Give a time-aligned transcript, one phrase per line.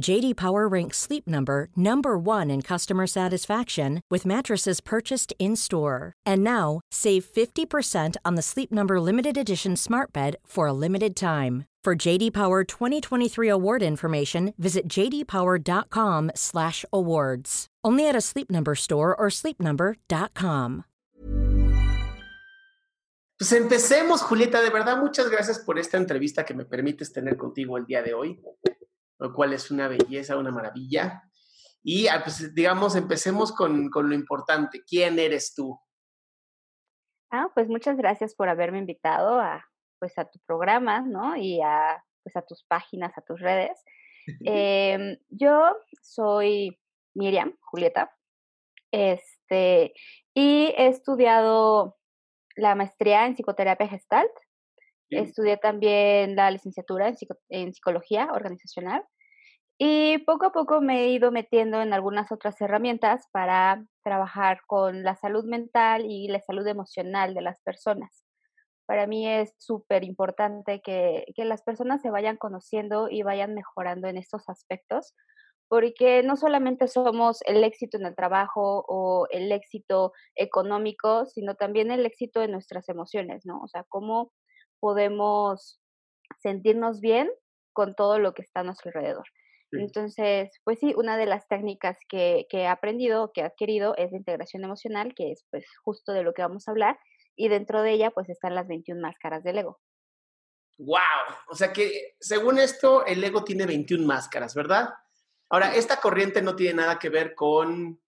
[0.00, 6.12] JD Power ranks Sleep Number number 1 in customer satisfaction with mattresses purchased in-store.
[6.24, 11.16] And now, save 50% on the Sleep Number limited edition Smart Bed for a limited
[11.16, 11.64] time.
[11.84, 17.66] For JD Power 2023 award information, visit jdpower.com/awards.
[17.84, 20.84] Only at a Sleep Number store or sleepnumber.com.
[23.38, 24.62] Pues empecemos, Julieta.
[24.62, 28.14] De verdad, muchas gracias por esta entrevista que me permites tener contigo el día de
[28.14, 28.40] hoy,
[29.18, 31.22] lo cual es una belleza, una maravilla.
[31.82, 34.82] Y ah, pues, digamos, empecemos con, con lo importante.
[34.84, 35.78] ¿Quién eres tú?
[37.30, 39.64] Ah, pues muchas gracias por haberme invitado a,
[39.98, 41.36] pues, a tu programa, ¿no?
[41.36, 43.78] Y a, pues, a tus páginas, a tus redes.
[44.44, 46.76] Em, yo soy
[47.14, 48.12] Miriam, Julieta,
[48.90, 49.94] este,
[50.34, 51.96] y he estudiado
[52.56, 54.32] la maestría en psicoterapia gestalt.
[55.10, 57.16] Estudié también la licenciatura en,
[57.48, 59.04] en, psicología organizacional
[59.78, 65.02] y poco a poco me he ido metiendo en algunas otras herramientas para trabajar con
[65.02, 68.24] la salud mental y la salud emocional de las personas.
[68.86, 74.08] Para mí es súper importante que, que las personas se vayan conociendo y vayan mejorando
[74.08, 75.14] en estos aspectos,
[75.68, 81.90] porque no solamente somos el éxito en el trabajo o el éxito económico, sino también
[81.90, 83.60] el éxito en nuestras emociones, ¿no?
[83.60, 84.32] O sea, cómo
[84.80, 85.80] podemos
[86.38, 87.30] sentirnos bien
[87.72, 89.26] con todo lo que está a nuestro alrededor.
[89.72, 94.12] Entonces, pues sí, una de las técnicas que, que he aprendido, que he adquirido, es
[94.12, 96.98] la integración emocional, que es pues justo de lo que vamos a hablar,
[97.34, 99.80] y dentro de ella pues están las 21 máscaras del ego.
[100.78, 100.98] ¡Wow!
[101.48, 104.90] O sea que según esto, el ego tiene 21 máscaras, ¿verdad?
[105.48, 108.00] Ahora, esta corriente no tiene nada que ver con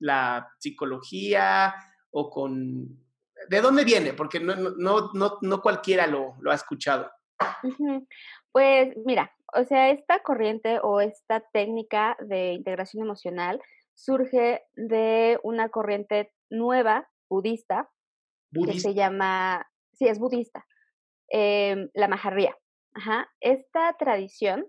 [0.00, 1.74] la psicología
[2.10, 3.05] o con...
[3.48, 4.12] ¿De dónde viene?
[4.12, 7.10] Porque no, no, no, no cualquiera lo, lo ha escuchado.
[8.52, 13.60] Pues mira, o sea, esta corriente o esta técnica de integración emocional
[13.94, 17.90] surge de una corriente nueva budista,
[18.52, 20.64] que se llama, sí, es budista,
[21.28, 22.56] em, la majarría.
[22.94, 23.28] Ajá.
[23.40, 24.66] Esta tradición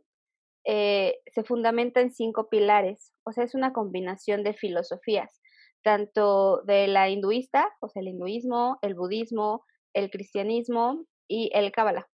[0.66, 5.40] eh, se fundamenta en cinco pilares, o sea, es una combinación de filosofías,
[5.84, 12.08] tanto de la hinduista, o sea, el hinduismo, el budismo, el cristianismo y el cábala.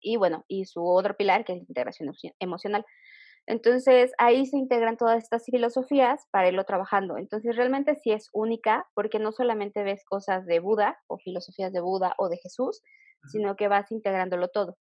[0.00, 2.84] Y bueno, y su otro pilar, que es la integración emocional.
[3.46, 7.16] Entonces, ahí se integran todas estas filosofías para irlo trabajando.
[7.16, 11.80] Entonces, realmente sí es única porque no solamente ves cosas de Buda o filosofías de
[11.80, 12.82] Buda o de Jesús,
[13.30, 14.76] sino que vas integrándolo todo.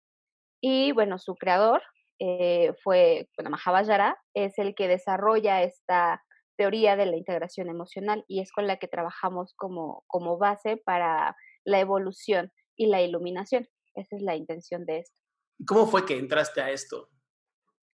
[0.63, 1.83] Y bueno, su creador
[2.19, 6.23] eh, fue, bueno, Mahavajara, es el que desarrolla esta
[6.57, 11.37] teoría de la integración emocional y es con la que trabajamos como, como base para
[11.65, 13.69] la evolución y la iluminación.
[13.95, 15.17] Esa es la intención de esto.
[15.67, 17.09] ¿Cómo fue que entraste a esto?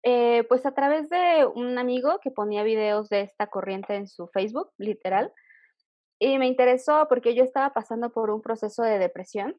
[0.03, 4.27] Eh, pues a través de un amigo que ponía videos de esta corriente en su
[4.29, 5.33] Facebook, literal.
[6.19, 9.59] Y me interesó porque yo estaba pasando por un proceso de depresión.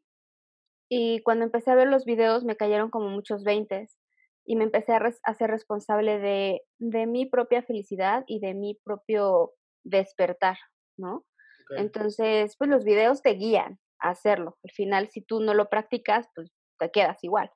[0.87, 3.97] Y cuando empecé a ver los videos me cayeron como muchos veintes.
[4.45, 8.75] Y me empecé a, a ser responsable de, de, mi propia felicidad y de mi
[8.83, 9.53] propio
[9.83, 10.57] despertar,
[10.97, 11.25] ¿no?
[11.77, 14.57] Entonces, pues los videos te guían hacerlo.
[14.63, 17.49] Al final, si tú no lo practicas, pues te quedas igual,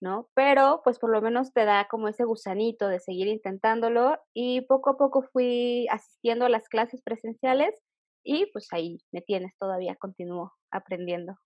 [0.00, 0.28] ¿no?
[0.34, 4.90] Pero pues por lo menos te da como ese gusanito de seguir intentándolo y poco
[4.90, 7.80] a poco fui asistiendo a las clases presenciales
[8.24, 11.36] y pues ahí me tienes todavía, continúo aprendiendo.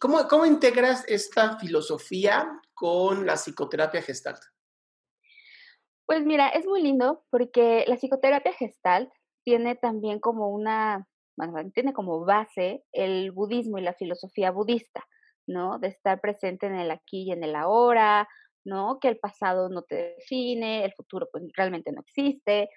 [0.00, 4.40] ¿Cómo, cómo integras esta filosofía con la psicoterapia gestalt?
[6.06, 9.10] Pues mira, es muy lindo porque la psicoterapia gestalt
[9.44, 11.06] tiene también como una
[11.74, 15.04] tiene como base el budismo y la filosofía budista,
[15.48, 15.78] ¿no?
[15.78, 18.28] De estar presente en el aquí y en el ahora,
[18.64, 18.98] ¿no?
[19.00, 22.68] Que el pasado no te define, el futuro pues realmente no existe.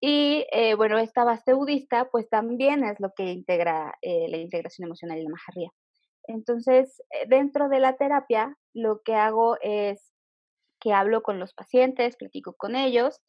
[0.00, 4.86] Y eh, bueno, esta base budista pues también es lo que integra eh, la integración
[4.86, 5.70] emocional y la majarría.
[6.26, 10.12] Entonces, eh, dentro de la terapia, lo que hago es
[10.80, 13.20] que hablo con los pacientes, platico con ellos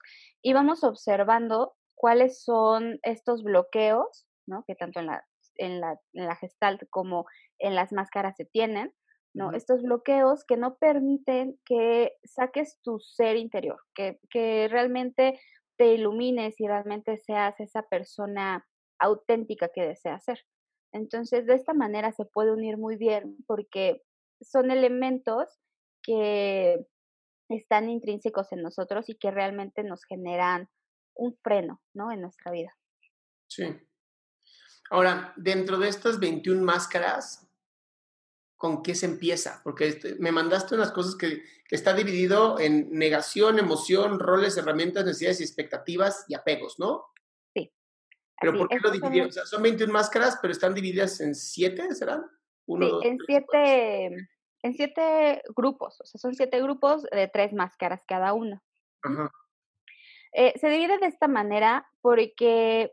[0.42, 4.64] y vamos observando cuáles son estos bloqueos, ¿no?
[4.68, 5.26] Que tanto en la,
[5.56, 7.26] en la, en la gestalt como
[7.60, 8.94] en las máscaras se tienen,
[9.36, 9.52] ¿no?
[9.54, 15.40] Estos bloqueos que no permiten que saques tu ser interior, que, que realmente
[15.78, 18.66] te ilumines y realmente seas esa persona
[19.00, 20.40] auténtica que deseas ser.
[20.94, 24.04] Entonces, de esta manera se puede unir muy bien porque
[24.42, 25.60] son elementos
[26.04, 26.86] que
[27.50, 30.70] están intrínsecos en nosotros y que realmente nos generan
[31.16, 32.12] un freno, ¿no?
[32.12, 32.76] En nuestra vida.
[33.48, 33.66] Sí.
[34.90, 37.48] Ahora, dentro de estas 21 máscaras,
[38.56, 39.62] ¿con qué se empieza?
[39.64, 45.06] Porque este, me mandaste unas cosas que, que, está dividido en negación, emoción, roles, herramientas,
[45.06, 47.08] necesidades y expectativas y apegos, ¿no?
[48.40, 49.32] ¿Pero por qué lo dividieron?
[49.32, 49.44] Son...
[49.44, 52.26] O sea, son 21 máscaras, pero están divididas en siete, ¿serán?
[52.66, 54.06] Uno, sí, dos, en tres, siete,
[54.64, 58.62] en siete grupos, o sea, son siete grupos de tres máscaras cada uno.
[59.02, 59.32] Ajá.
[60.34, 62.92] Eh, se divide de esta manera porque,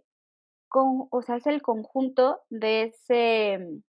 [0.68, 3.82] con, o sea, es el conjunto de ese,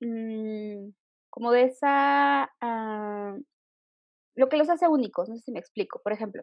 [0.00, 0.90] mmm,
[1.30, 3.42] como de esa, uh,
[4.34, 6.00] lo que los hace únicos, no sé si me explico.
[6.02, 6.42] Por ejemplo,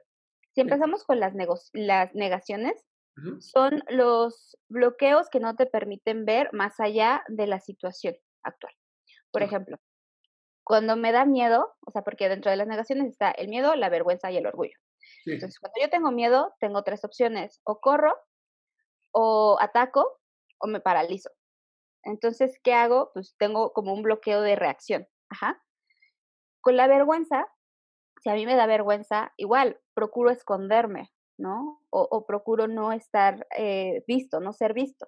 [0.56, 1.34] si empezamos con las,
[1.74, 2.84] las negaciones,
[3.18, 3.42] uh -huh.
[3.42, 8.74] son los bloqueos que no te permiten ver más allá de la situación actual.
[9.32, 9.78] Por ejemplo,
[10.64, 13.90] cuando me da miedo, o sea, porque dentro de las negaciones está el miedo, la
[13.90, 14.78] vergüenza y el orgullo.
[15.24, 15.32] Sí.
[15.32, 18.14] Entonces, cuando yo tengo miedo, tengo tres opciones, o corro,
[19.12, 20.20] o ataco,
[20.60, 21.30] o me paralizo.
[22.04, 23.12] Entonces, ¿qué hago?
[23.14, 25.08] Pues tengo como un bloqueo de reacción.
[25.30, 25.62] Ajá.
[26.62, 27.48] Con la vergüenza,
[28.22, 31.12] si a mí me da vergüenza, igual procuro esconderme,
[31.42, 31.82] ¿no?
[31.90, 35.08] O, o procuro no estar eh, visto, no ser visto.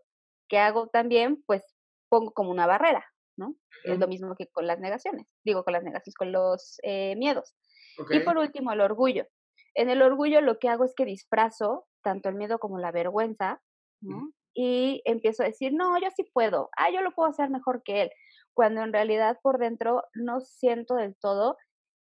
[0.49, 1.43] ¿Qué hago también?
[1.45, 1.63] Pues
[2.09, 3.05] pongo como una barrera,
[3.37, 3.49] ¿no?
[3.49, 3.93] Uh -huh.
[3.93, 7.55] Es lo mismo que con las negaciones, digo con las negaciones, con los eh, miedos.
[7.99, 8.17] Okay.
[8.17, 9.27] Y por último, el orgullo.
[9.75, 13.61] En el orgullo lo que hago es que disfrazo tanto el miedo como la vergüenza,
[14.01, 14.17] ¿no?
[14.17, 14.33] Uh -huh.
[14.55, 18.03] Y empiezo a decir, no, yo sí puedo, ah, yo lo puedo hacer mejor que
[18.03, 18.11] él,
[18.53, 21.57] cuando en realidad por dentro no siento del todo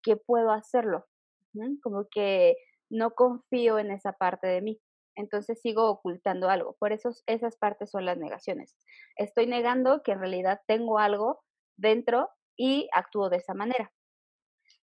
[0.04, 1.08] que puedo hacerlo,
[1.54, 1.66] ¿no?
[1.82, 2.56] como que
[2.90, 4.82] no confío en esa parte de mí
[5.16, 6.76] entonces sigo ocultando algo.
[6.80, 8.76] Por eso esas partes son las negaciones.
[9.16, 11.44] Estoy negando que en realidad tengo algo
[11.78, 13.92] dentro y actúo de esa manera.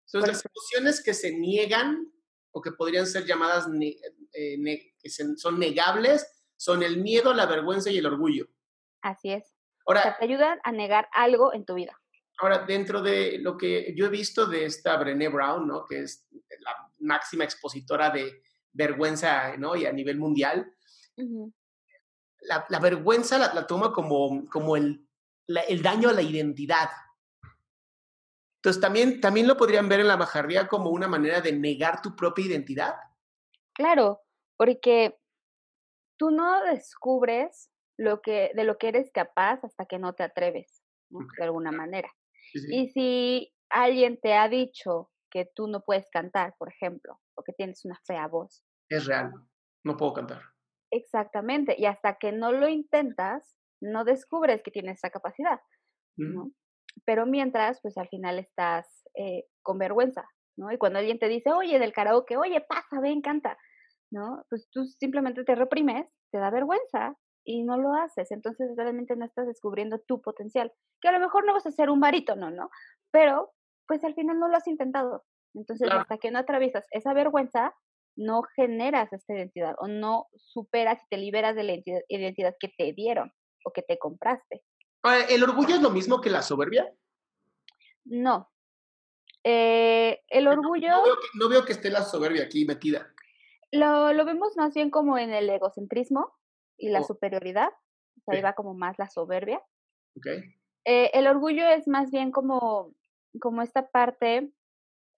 [0.07, 2.13] Entonces, las emociones que se niegan
[2.51, 3.97] o que podrían ser llamadas ne
[4.33, 6.27] eh, ne que son negables
[6.57, 8.47] son el miedo, la vergüenza y el orgullo.
[9.03, 9.55] Así es.
[9.87, 12.01] Ahora, o sea, te ayudan a negar algo en tu vida.
[12.43, 15.85] Ahora, dentro de lo que yo he visto de esta Brené Brown, ¿no?
[15.87, 16.27] que es
[16.59, 18.43] la máxima expositora de,
[18.73, 19.77] vergüenza, ¿no?
[19.77, 20.75] Y a nivel mundial.
[21.17, 21.53] Uh -huh.
[22.41, 25.07] la, la, vergüenza la, la, toma como, como el,
[25.47, 26.91] la, el, daño a la identidad.
[28.57, 32.17] Entonces, ¿también, también lo podrían ver en la majarría como una manera de negar tu
[32.17, 32.95] propia identidad.
[33.75, 34.23] Claro,
[34.57, 35.19] porque
[36.17, 40.83] tú no descubres lo que, de lo que eres capaz hasta que no te atreves,
[41.11, 42.11] de alguna manera.
[42.53, 42.75] Sí, sí.
[42.75, 47.53] Y si alguien te ha dicho que tú no puedes cantar, por ejemplo, o que
[47.55, 48.63] tienes una fea voz.
[48.91, 49.33] Es real,
[49.85, 50.43] no puedo cantar.
[50.91, 55.59] Exactamente, y hasta que no lo intentas, no descubres que tienes esa capacidad,
[56.19, 56.35] mm.
[56.35, 56.51] ¿no?
[57.07, 60.71] Pero mientras, pues al final estás eh, con vergüenza, ¿no?
[60.71, 63.57] Y cuando alguien te dice, oye, del karaoke, oye, pasa, ven, canta,
[64.13, 64.45] ¿no?
[64.51, 68.31] Pues tú simplemente te reprimes, te da vergüenza y no lo haces.
[68.31, 70.73] Entonces realmente no estás descubriendo tu potencial.
[71.01, 72.71] Que a lo mejor no vas a ser un barítono, ¿no?
[73.11, 73.53] Pero
[73.87, 75.25] pues al final no lo has intentado.
[75.55, 76.03] Entonces, claro.
[76.03, 77.75] hasta que no atraviesas esa vergüenza,
[78.17, 81.75] no generas esta identidad o no superas y te liberas de la
[82.09, 83.33] identidad que te dieron
[83.65, 84.63] o que te compraste.
[85.29, 86.93] ¿El orgullo es lo mismo que la soberbia?
[88.05, 88.51] No.
[89.45, 90.89] Eh, el orgullo...
[90.89, 93.13] No, no, veo que, no, veo que, esté la soberbia aquí metida.
[93.73, 96.33] Lo, lo vemos más bien como en el egocentrismo
[96.79, 97.05] y la oh.
[97.05, 97.69] superioridad.
[97.69, 98.37] O sea, sí.
[98.37, 99.61] ahí va como más la soberbia.
[100.17, 100.41] Okay.
[100.85, 102.93] Eh, el orgullo es más bien como,
[103.41, 104.53] como esta parte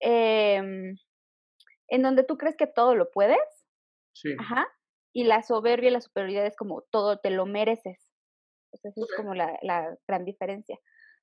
[0.00, 0.94] eh,
[1.88, 3.38] en donde tú crees que todo lo puedes.
[4.14, 4.34] Sí.
[4.38, 4.66] Ajá.
[5.12, 8.10] Y la soberbia y la superioridad es como todo te lo mereces.
[8.72, 10.76] Esa es como la, la, gran diferencia,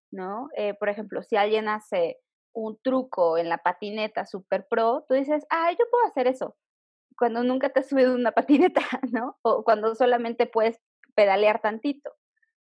[0.09, 0.47] ¿no?
[0.55, 2.17] Eh, por ejemplo, si alguien hace
[2.53, 6.55] un truco en la patineta super pro, tú dices, ah, yo puedo hacer eso.
[7.17, 8.31] Cuando nunca te has subido una
[8.71, 9.37] patineta, ¿no?
[9.41, 10.79] O cuando solamente puedes
[11.15, 12.11] pedalear tantito.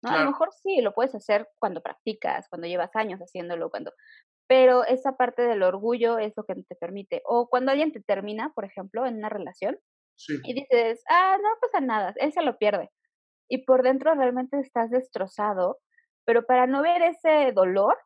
[0.03, 0.11] ¿no?
[0.11, 3.93] A lo mejor sí, lo puedes hacer cuando practicas, cuando llevas años haciéndolo, cuando...
[4.47, 7.23] Pero esa parte del orgullo es lo que te permite.
[7.25, 9.79] O cuando alguien te termina, por ejemplo, en una relación,
[10.45, 12.91] y dices, ah, no pasa nada, él se lo pierde.
[13.49, 15.79] Y por dentro realmente estás destrozado,
[16.25, 17.97] pero para no ver ese dolor,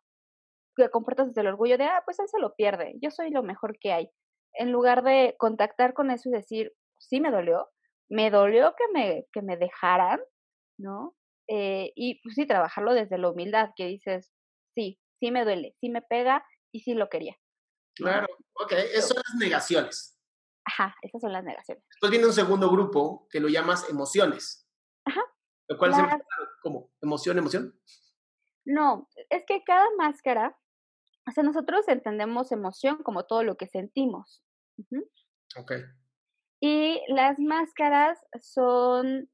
[0.76, 3.42] que comportas desde el orgullo de, ah, pues él se lo pierde, yo soy lo
[3.42, 4.10] mejor que hay.
[4.58, 7.68] En lugar de contactar con eso y decir, sí me dolió,
[8.10, 10.20] me dolió que me, que me dejaran,
[10.78, 11.14] ¿no?
[11.46, 14.32] Eh, y pues sí, trabajarlo desde la humildad, que dices,
[14.74, 17.36] sí, sí me duele, sí me pega y sí lo quería.
[17.94, 20.20] Claro, ok, esas son las negaciones.
[20.64, 21.82] Ajá, esas son las negaciones.
[21.88, 24.68] Después viene un segundo grupo que lo llamas emociones.
[25.04, 25.22] Ajá.
[25.68, 25.98] Lo cual es
[26.62, 27.78] como emoción, emoción.
[28.64, 30.58] No, es que cada máscara,
[31.26, 34.44] o sea, nosotros entendemos emoción como todo lo que sentimos.
[35.56, 35.72] Ok.
[36.60, 39.30] Y las máscaras son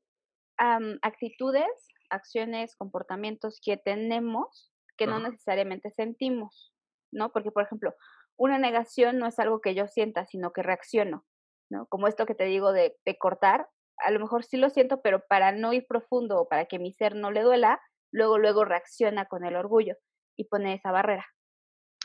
[1.02, 6.72] actitudes, acciones, comportamientos que tenemos que no necesariamente sentimos,
[7.12, 7.32] ¿no?
[7.32, 7.94] Porque, por ejemplo,
[8.36, 11.24] una negación no es algo que yo sienta, sino que reacciono,
[11.70, 11.86] ¿no?
[11.86, 15.24] Como esto que te digo de, de cortar, a lo mejor sí lo siento, pero
[15.28, 17.80] para no ir profundo o para que mi ser no le duela,
[18.12, 19.96] luego, luego reacciona con el orgullo
[20.36, 21.26] y pone esa barrera.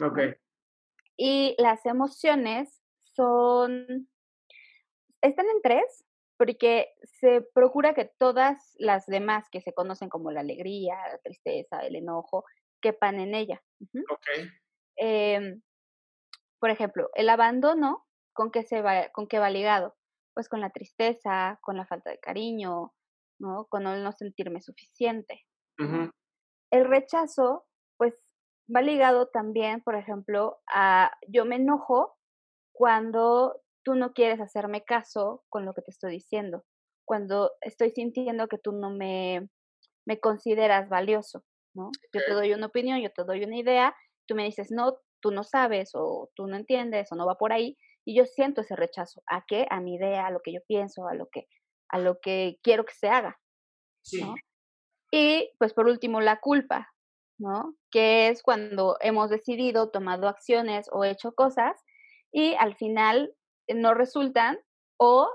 [0.01, 0.19] Ok.
[1.17, 2.81] Y las emociones
[3.19, 4.07] son,
[5.21, 6.05] están en tres,
[6.37, 11.81] porque se procura que todas las demás que se conocen como la alegría, la tristeza,
[11.81, 12.45] el enojo,
[12.81, 13.61] quepan en ella.
[14.09, 14.25] Ok.
[14.95, 15.61] Em,
[16.61, 19.97] por ejemplo, el abandono, ¿con qué, se va, ¿con qué va ligado?
[20.33, 22.93] Pues con la tristeza, con la falta de cariño,
[23.37, 23.65] ¿no?
[23.65, 25.45] Con el no sentirme suficiente.
[26.71, 27.65] El rechazo,
[27.97, 28.17] pues
[28.73, 32.18] va ligado también, por ejemplo, a yo me enojo
[32.79, 36.63] cuando tú no quieres hacerme caso con lo que te estoy diciendo,
[37.03, 39.49] cuando estoy sintiendo que tú no me,
[40.05, 41.43] me consideras valioso,
[41.75, 41.91] ¿no?
[42.13, 43.93] Yo te doy una opinión, yo te doy una idea,
[44.25, 47.51] tú me dices, no, tú no sabes o tú no entiendes o no va por
[47.51, 49.21] ahí, y yo siento ese rechazo.
[49.27, 49.67] ¿A qué?
[49.69, 51.47] A mi idea, a lo que yo pienso, a lo que,
[51.89, 53.37] a lo que quiero que se haga.
[54.03, 54.23] Sí.
[55.11, 56.87] Y pues por último, la culpa,
[57.37, 57.75] ¿no?
[57.91, 61.75] Que es cuando hemos decidido, tomado acciones o hecho cosas
[62.31, 63.33] y al final
[63.67, 64.59] no resultan
[64.97, 65.29] o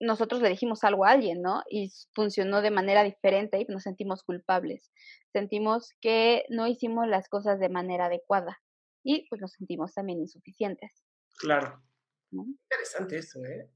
[0.00, 1.62] nosotros le dijimos algo a alguien, ¿no?
[1.68, 4.92] Y funcionó de manera diferente y nos sentimos culpables.
[5.32, 8.60] Sentimos que no hicimos las cosas de manera adecuada
[9.04, 10.90] y pues nos sentimos también insuficientes.
[11.38, 11.82] Claro.
[12.32, 13.70] Interesante eso, ¿eh?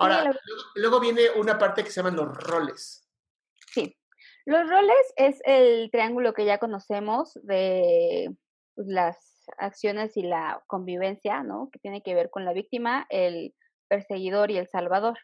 [0.00, 0.30] Ahora,
[0.76, 3.08] luego, viene una parte que se llaman los roles.
[3.72, 3.96] Sí.
[4.46, 8.32] Los roles es el triángulo que ya conocemos de
[8.76, 11.70] pues, las acciones y la convivencia, ¿no?
[11.72, 13.54] Que tiene que ver con la víctima, el
[13.88, 15.18] perseguidor y el salvador.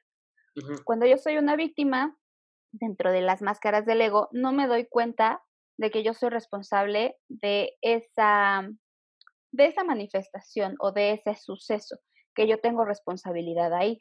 [0.85, 2.16] Cuando yo soy una víctima,
[2.73, 5.43] dentro de las máscaras del ego, no me doy cuenta
[5.78, 8.69] de que yo soy responsable de esa,
[9.52, 11.99] de esa manifestación o de ese suceso,
[12.35, 14.00] que yo tengo responsabilidad ahí.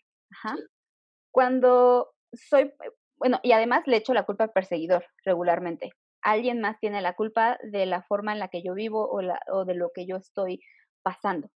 [1.32, 2.72] Cuando soy,
[3.18, 5.92] bueno, y además le echo la culpa al perseguidor regularmente
[6.24, 9.39] alguien más tiene la culpa de la forma en la que yo vivo o, la,
[9.51, 10.62] o de lo que yo estoy
[11.03, 11.50] pasando.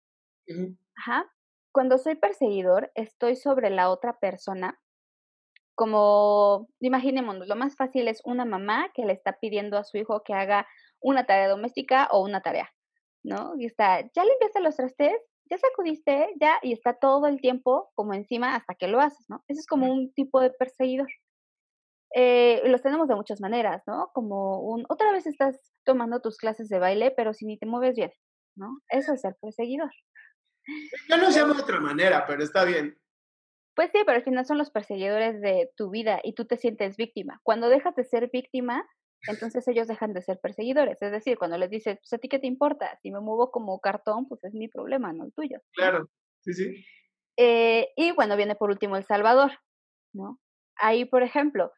[0.96, 1.26] Ajá.
[1.72, 4.80] Cuando soy perseguidor, estoy sobre la otra persona.
[5.76, 10.24] Como, imaginemos, lo más fácil es una mamá que le está pidiendo a su hijo
[10.24, 10.68] que haga
[11.00, 12.74] una tarea doméstica o una tarea,
[13.24, 13.54] ¿no?
[13.60, 18.14] Y está, ya limpiaste los trastes, ya sacudiste, ya, y está todo el tiempo como
[18.16, 19.44] encima hasta que lo haces, ¿no?
[19.48, 21.08] Eso es como un tipo de perseguidor
[22.16, 24.10] eh, los tenemos de muchas maneras, ¿no?
[24.14, 27.96] Como un, otra vez estás tomando tus clases de baile, pero si ni te mueves
[27.96, 28.12] bien,
[28.56, 28.80] ¿no?
[28.90, 29.92] Eso es ser perseguidor.
[31.10, 32.98] Yo lo llamo de otra manera, pero está bien.
[33.76, 36.98] Pues sí, pero al final son los perseguidores de tu vida y tú te sientes
[36.98, 37.40] víctima.
[37.44, 38.84] Cuando dejas de ser víctima,
[39.28, 41.02] entonces ellos dejan de ser perseguidores.
[41.02, 43.80] Es decir, cuando les dices, pues a ti qué te importa, si me muevo como
[43.80, 45.60] cartón, pues es mi problema, no el tuyo.
[45.74, 46.10] Claro,
[46.42, 46.86] sí, sí.
[47.38, 49.52] Eh, y bueno, viene por último El Salvador,
[50.14, 50.40] ¿no?
[50.76, 51.72] Ahí, por ejemplo,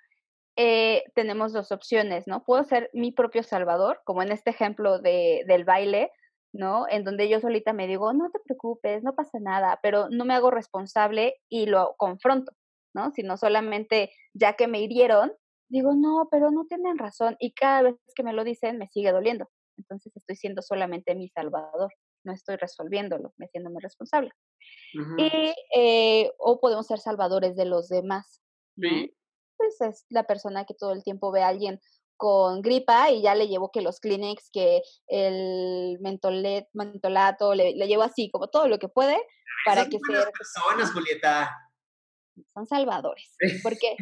[0.62, 2.44] eh, tenemos dos opciones, ¿no?
[2.44, 6.12] Puedo ser mi propio salvador, como en este ejemplo de, del baile,
[6.52, 6.86] ¿no?
[6.90, 10.34] En donde yo solita me digo, no te preocupes, no pasa nada, pero no me
[10.34, 12.52] hago responsable y lo confronto,
[12.94, 13.12] ¿no?
[13.12, 15.32] Sino solamente ya que me hirieron,
[15.70, 19.14] digo, no, pero no tienen razón y cada vez que me lo dicen me sigue
[19.14, 19.50] doliendo.
[19.78, 21.94] Entonces estoy siendo solamente mi salvador,
[22.26, 24.32] no estoy resolviéndolo, me haciéndome responsable.
[25.18, 28.42] Y, eh, o podemos ser salvadores de los demás.
[28.76, 29.16] Sí
[29.60, 31.80] pues es la persona que todo el tiempo ve a alguien
[32.18, 37.88] con gripa y ya le llevo que los Kleenex, que el mentolet, mentolato, le, le,
[37.88, 39.18] llevo así, como todo lo que puede
[39.66, 40.30] para que sea...
[40.32, 41.50] personas, Julieta.
[42.54, 43.36] Son salvadores.
[43.62, 43.96] Porque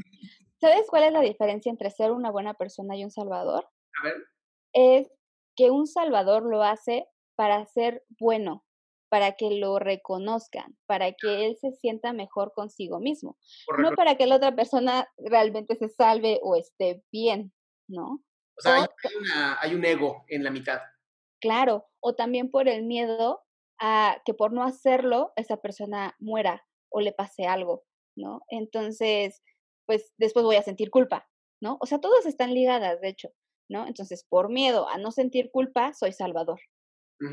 [0.60, 3.70] ¿Sabes cuál es la diferencia entre ser una buena persona y un salvador?
[4.00, 4.16] A ver.
[4.74, 5.08] Es
[5.56, 8.66] que un salvador lo hace para ser bueno,
[9.10, 13.38] para que lo reconozcan, para que él se sienta mejor consigo mismo,
[13.78, 17.54] no para que la otra persona realmente se salve o esté bien,
[17.88, 18.24] ¿no?
[18.58, 18.88] O sea, hay,
[19.62, 20.80] hay un ego en la mitad.
[21.40, 23.44] Claro, o también por el miedo
[23.80, 27.84] a que por no hacerlo esa persona muera o le pase algo,
[28.16, 28.42] ¿no?
[28.50, 29.44] Entonces,
[29.86, 31.30] pues después voy a sentir culpa,
[31.62, 31.78] ¿no?
[31.80, 33.30] O sea, todas están ligadas, de hecho,
[33.70, 33.88] ¿no?
[33.88, 36.60] Entonces, por miedo a no sentir culpa, soy salvador.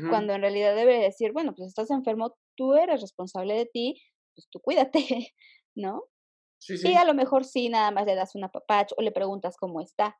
[0.09, 4.01] Cuando en realidad debe decir, bueno, pues estás enfermo, tú eres responsable de ti,
[4.33, 5.33] pues tú cuídate,
[5.75, 6.05] ¿no?
[6.59, 6.91] Sí, sí.
[6.91, 9.81] Y a lo mejor sí, nada más le das una papacho o le preguntas cómo
[9.81, 10.17] está,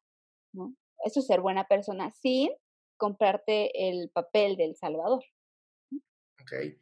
[0.54, 0.76] ¿no?
[1.04, 2.52] Eso es ser buena persona sin
[2.98, 5.24] comprarte el papel del salvador.
[6.42, 6.78] Ok.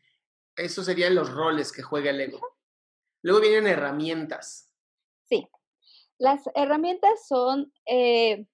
[0.55, 2.39] Esos serían los roles que juega el ego.
[3.23, 4.71] Luego vienen herramientas.
[5.23, 5.47] Sí.
[6.19, 8.45] Las herramientas son eh,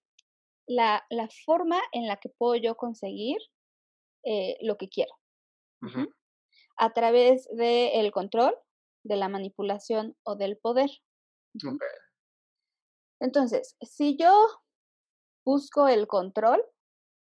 [0.68, 3.38] la, la, forma en la que puedo yo conseguir
[4.24, 5.14] eh, lo que quiero.
[6.78, 8.56] A través del control,
[9.04, 10.90] de la manipulación o del poder.
[13.20, 14.32] Entonces, si yo
[15.46, 16.64] busco el control,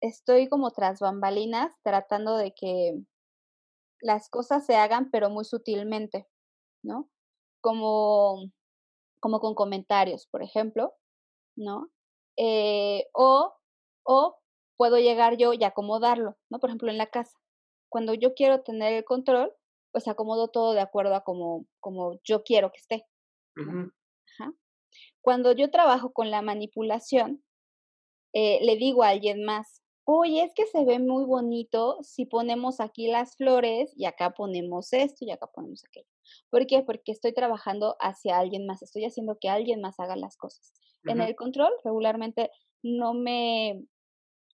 [0.01, 3.01] estoy como tras bambalinas tratando de que
[4.01, 6.29] las cosas se hagan, pero muy sutilmente,
[6.83, 7.11] ¿no?
[7.63, 8.51] Como,
[9.21, 10.95] como con comentarios, por ejemplo,
[11.57, 11.91] ¿no?
[12.37, 13.55] Eh, o,
[14.05, 14.39] o
[14.77, 16.59] puedo llegar yo y acomodarlo, ¿no?
[16.59, 17.39] Por ejemplo, en la casa.
[17.89, 19.53] Cuando yo quiero tener el control,
[19.93, 23.07] pues acomodo todo de acuerdo a como, como yo quiero que esté.
[25.21, 27.45] Cuando yo trabajo con la manipulación,
[28.33, 32.81] eh, le digo a alguien más, oye, es que se ve muy bonito si ponemos
[32.81, 36.09] aquí las flores y acá ponemos esto y acá ponemos aquello.
[36.51, 36.83] ¿Por qué?
[36.83, 40.73] Porque estoy trabajando hacia alguien más, estoy haciendo que alguien más haga las cosas.
[41.07, 42.51] En el control regularmente
[42.83, 43.85] no me,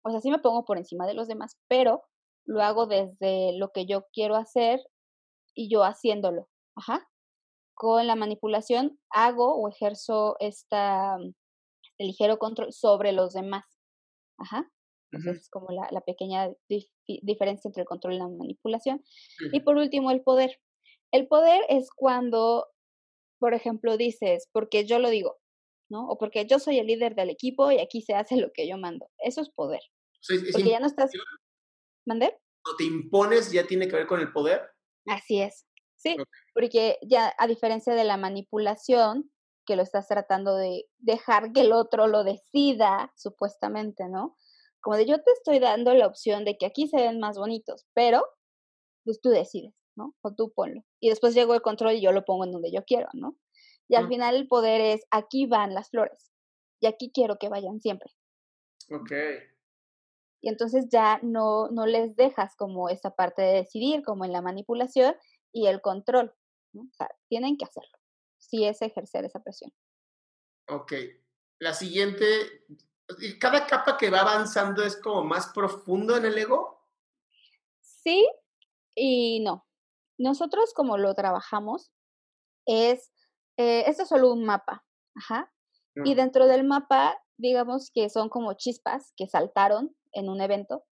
[0.03, 2.03] o sea, sí me pongo por encima de los demás, pero
[2.47, 4.81] lo hago desde lo que yo quiero hacer
[5.55, 6.49] y yo haciéndolo.
[6.77, 7.07] Ajá.
[7.75, 11.17] Con la manipulación hago o ejerzo esta,
[11.83, 13.65] este ligero control sobre los demás.
[14.39, 14.71] Ajá
[15.13, 16.51] es como la, la pequeña
[17.07, 19.03] diferencia entre el control y la manipulación.
[19.53, 20.61] Y por último, el poder.
[21.13, 22.67] El poder es cuando,
[23.41, 25.39] por ejemplo, dices, porque yo lo digo,
[25.91, 26.07] ¿no?
[26.09, 28.79] O porque yo soy el líder del equipo y aquí se hace lo que yo
[28.79, 29.11] mando.
[29.19, 29.81] Eso es poder.
[30.53, 31.11] porque ya no estás...
[32.07, 32.39] ¿Mandé?
[32.63, 34.63] Cuando te impones ya tiene que ver con el poder.
[35.07, 35.67] Así es.
[35.97, 36.17] Sí,
[36.55, 39.31] porque ya a diferencia de la manipulación,
[39.67, 44.37] que lo estás tratando de dejar que el otro lo decida, supuestamente, ¿no?
[44.81, 47.87] Como de yo te estoy dando la opción de que aquí se ven más bonitos,
[47.93, 48.25] pero
[49.05, 50.15] pues tú decides, ¿no?
[50.23, 50.83] O tú ponlo.
[51.01, 53.37] Y después llegó el control y yo lo pongo en donde yo quiero, ¿no?
[53.91, 56.31] Y al final el poder es, aquí van las flores.
[56.79, 58.15] Y aquí quiero que vayan siempre.
[58.89, 59.11] Ok.
[60.41, 64.43] Y entonces ya no, no les dejas como esa parte de decidir, como en la
[64.43, 65.17] manipulación
[65.53, 66.33] y el control.
[66.73, 66.83] ¿no?
[66.83, 67.99] O sea, tienen que hacerlo.
[68.39, 69.73] Si es ejercer esa presión.
[70.69, 70.93] Ok.
[71.59, 72.65] La siguiente,
[73.41, 76.81] cada capa que va avanzando es como más profundo en el ego.
[77.81, 78.25] Sí
[78.95, 79.67] y no.
[80.17, 81.91] Nosotros como lo trabajamos
[82.67, 83.11] es,
[83.61, 85.53] eh, esto es solo un mapa, ajá.
[86.05, 90.85] Y dentro del mapa, digamos que son como chispas que saltaron en un evento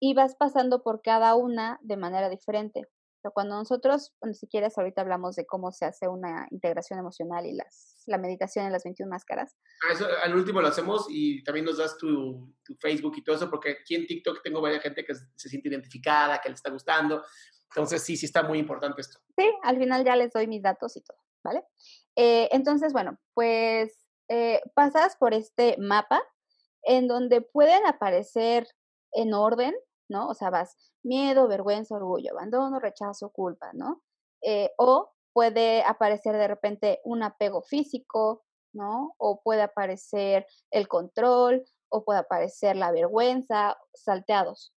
[0.00, 2.88] y vas pasando por cada una de manera diferente
[3.30, 7.52] cuando nosotros, bueno, si quieres, ahorita hablamos de cómo se hace una integración emocional y
[7.52, 9.56] las, la meditación en las 21 máscaras.
[9.86, 13.36] Ah, eso al último lo hacemos y también nos das tu, tu, Facebook y todo
[13.36, 16.70] eso, porque aquí en TikTok tengo varias gente que se siente identificada, que le está
[16.70, 17.22] gustando.
[17.70, 19.20] Entonces, sí, sí está muy importante esto.
[19.38, 21.64] Sí, al final ya les doy mis datos y todo, ¿vale?
[22.16, 23.96] Eh, entonces, bueno, pues
[24.28, 26.22] eh, pasas por este mapa
[26.82, 28.66] en donde pueden aparecer
[29.12, 29.74] en orden
[30.12, 30.28] ¿no?
[30.28, 34.02] O sea, vas miedo, vergüenza, orgullo, abandono, rechazo, culpa, ¿no?
[34.42, 39.14] Eh, o puede aparecer de repente un apego físico, ¿no?
[39.18, 44.72] O puede aparecer el control, o puede aparecer la vergüenza, salteados.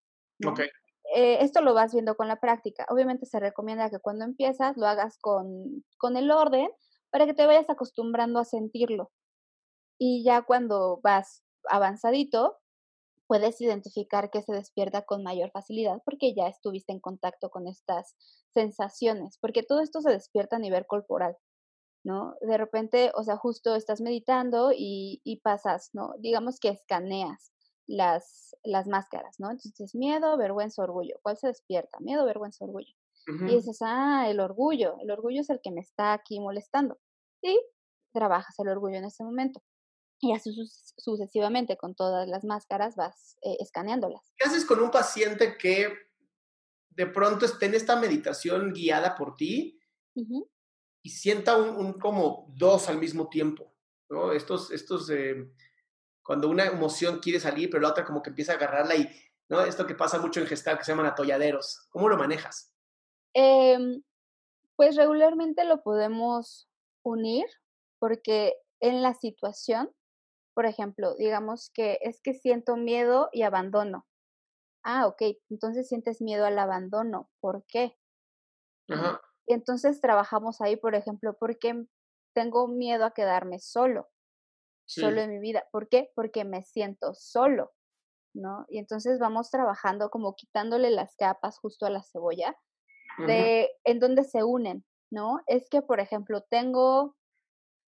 [1.13, 2.86] Eh, esto lo vas viendo con la práctica.
[2.89, 6.70] Obviamente se recomienda que cuando empiezas lo hagas con, con el orden
[7.12, 9.12] para que te vayas acostumbrando a sentirlo.
[10.00, 12.58] Y ya cuando vas avanzadito,
[13.28, 18.15] puedes identificar que se despierta con mayor facilidad porque ya estuviste en contacto con estas
[18.54, 21.38] sensaciones, porque todo esto se despierta a nivel corporal,
[22.04, 22.36] ¿no?
[22.41, 26.13] De repente, o sea, justo estás meditando y, pasas, ¿no?
[26.20, 27.52] Digamos que escaneas
[27.88, 29.52] las, las máscaras, ¿no?
[29.52, 31.19] Entonces, miedo, vergüenza, orgullo.
[31.21, 32.00] ¿Cuál se despierta?
[32.00, 32.93] Miedo, vergüenza, orgullo.
[33.28, 37.00] Y dices, ah, el orgullo, el orgullo es el que me está aquí molestando.
[37.41, 37.60] Y
[38.13, 39.63] trabajas el orgullo en ese momento.
[40.21, 40.56] Y así
[40.98, 44.21] sucesivamente, con todas las máscaras vas eh, escaneándolas.
[44.38, 45.91] ¿Qué haces con un paciente que
[46.89, 49.80] de pronto esté en esta meditación guiada por ti
[51.04, 53.74] y sienta un, como dos al mismo tiempo?
[54.10, 54.32] ¿no?
[54.32, 55.52] Estos, estos eh,
[56.26, 59.10] cuando una emoción quiere salir, pero la otra como que empieza a agarrarla y,
[59.48, 59.62] ¿no?
[59.62, 61.88] Esto que pasa mucho en gestal que se llaman atolladeros.
[61.90, 62.74] ¿Cómo lo manejas?
[63.34, 64.02] Em,
[64.76, 66.68] pues regularmente lo podemos
[67.04, 67.46] unir
[68.00, 69.92] porque en la situación
[70.56, 74.08] por ejemplo, digamos que es que siento miedo y abandono.
[74.84, 77.30] Ah, ok, entonces sientes miedo al abandono.
[77.42, 77.98] ¿Por qué?
[78.88, 79.22] Ajá.
[79.46, 81.86] Y entonces trabajamos ahí, por ejemplo, porque
[82.34, 84.10] tengo miedo a quedarme solo,
[84.86, 85.65] solo en mi vida.
[85.71, 86.12] ¿Por qué?
[86.15, 87.74] Porque me siento solo,
[88.34, 88.65] ¿no?
[88.69, 92.56] Y entonces vamos trabajando como quitándole las capas justo a la cebolla,
[93.28, 95.41] de en donde se unen, ¿no?
[95.48, 97.15] Es que, por ejemplo, tengo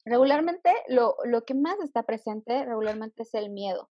[0.08, 3.90] Regularmente lo, lo que más está presente regularmente es el miedo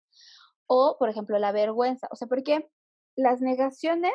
[0.69, 2.07] o, por ejemplo, la vergüenza.
[2.13, 2.71] O sea, porque
[3.17, 4.13] las negaciones,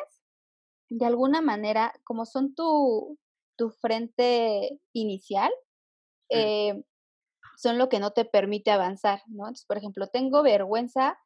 [0.88, 3.18] de alguna manera, como son tu,
[3.56, 5.52] tu frente inicial,
[6.30, 6.82] eh,
[7.60, 9.44] son lo que no te permite avanzar, ¿no?
[9.44, 11.18] Entonces, por ejemplo, tengo vergüenza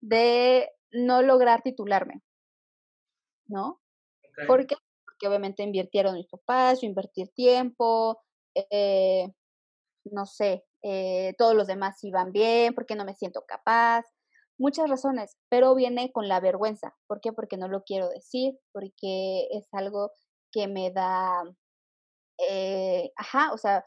[0.00, 2.22] de no lograr titularme,
[3.46, 3.82] ¿no?
[4.46, 4.76] ¿Por qué?
[5.04, 8.18] Porque obviamente invirtieron mis papás, yo invertir tiempo,
[8.54, 9.30] eh,
[10.04, 14.06] no sé, eh, todos los demás iban bien, porque no me siento capaz,
[14.58, 16.96] muchas razones, pero viene con la vergüenza.
[17.06, 17.34] ¿Por qué?
[17.34, 20.10] Porque no lo quiero decir, porque es algo
[20.52, 21.42] que me da,
[22.38, 23.84] eh, ajá, o sea,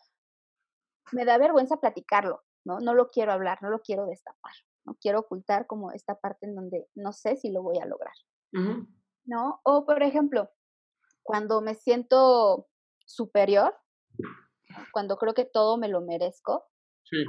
[1.11, 2.79] me da vergüenza platicarlo, ¿no?
[2.79, 4.53] No lo quiero hablar, no lo quiero destapar,
[4.85, 8.13] no quiero ocultar como esta parte en donde no sé si lo voy a lograr,
[9.25, 9.61] ¿no?
[9.63, 10.49] O, por ejemplo,
[11.23, 12.67] cuando me siento
[13.05, 13.75] superior,
[14.93, 16.65] cuando creo que todo me lo merezco,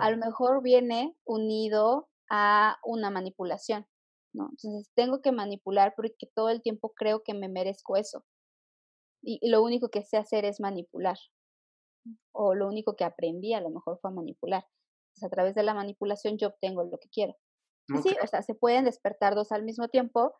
[0.00, 3.86] a lo mejor viene unido a una manipulación,
[4.32, 4.48] ¿no?
[4.50, 8.24] Entonces tengo que manipular porque todo el tiempo creo que me merezco eso.
[9.22, 11.18] Y, lo único que sé hacer es manipular.
[12.32, 14.64] O lo único que aprendí a lo mejor fue a manipular.
[15.10, 17.36] Entonces a través de la manipulación yo obtengo lo que quiero.
[18.02, 20.32] Sí, o sea, se pueden despertar dos al mismo tiempo,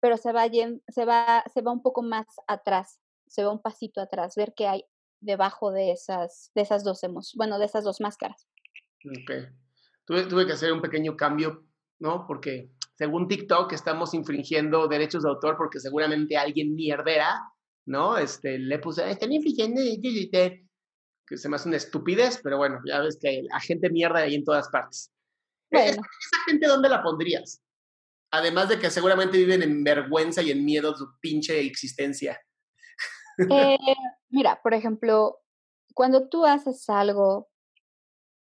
[0.00, 0.44] pero se va,
[0.88, 4.66] se va, se va un poco más atrás, se va un pasito atrás, ver qué
[4.66, 4.84] hay
[5.20, 8.46] debajo de esas, de esas dos emociones, bueno, de esas dos máscaras.
[9.04, 9.50] Ok.
[10.04, 11.66] Tuve, tuve que hacer un pequeño cambio,
[11.98, 12.26] ¿no?
[12.26, 17.40] Porque según TikTok estamos infringiendo derechos de autor porque seguramente alguien mierdera,
[17.86, 18.18] ¿no?
[18.18, 19.80] Este, le puse, están infringiendo,
[21.28, 24.34] que se me hace una estupidez, pero bueno, ya ves que la gente mierda ahí
[24.34, 25.12] en todas partes.
[25.70, 26.02] ¿Esa, ¿Esa,
[26.46, 27.62] gente dónde la pondrías?
[28.30, 32.40] Además de que seguramente viven en vergüenza y en miedo de su pinche existencia.
[33.50, 33.78] Eh,
[34.30, 35.38] mira, por ejemplo,
[35.94, 37.48] cuando tú haces algo,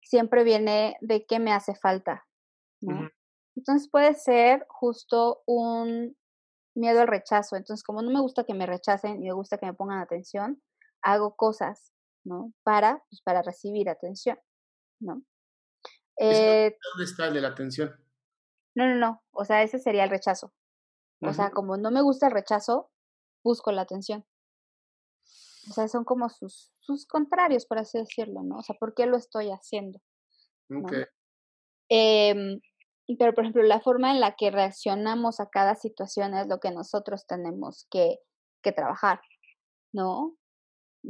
[0.03, 2.27] siempre viene de qué me hace falta,
[2.83, 3.09] ¿no?
[3.57, 6.17] Entonces puede ser justo un
[6.75, 7.57] miedo al rechazo.
[7.57, 10.63] Entonces, como no me gusta que me rechacen y me gusta que me pongan atención,
[11.03, 11.93] hago cosas,
[12.25, 12.53] ¿no?
[12.63, 14.39] Para, pues, para recibir atención,
[15.01, 15.23] ¿no?
[16.19, 17.95] Eh, ¿Dónde está el de la atención?
[18.75, 19.23] No, no, no.
[19.33, 20.53] O sea, ese sería el rechazo.
[21.21, 22.91] O sea, como no me gusta el rechazo,
[23.43, 24.27] busco la atención.
[25.71, 28.59] O sea, son como sus, sus contrarios, por así decirlo, ¿no?
[28.59, 30.01] O sea, ¿por qué lo estoy haciendo?
[31.89, 32.61] Eh,
[33.19, 36.71] pero, por ejemplo, la forma en la que reaccionamos a cada situación es lo que
[36.71, 38.19] nosotros tenemos que,
[38.63, 39.21] que trabajar,
[39.93, 40.37] ¿no?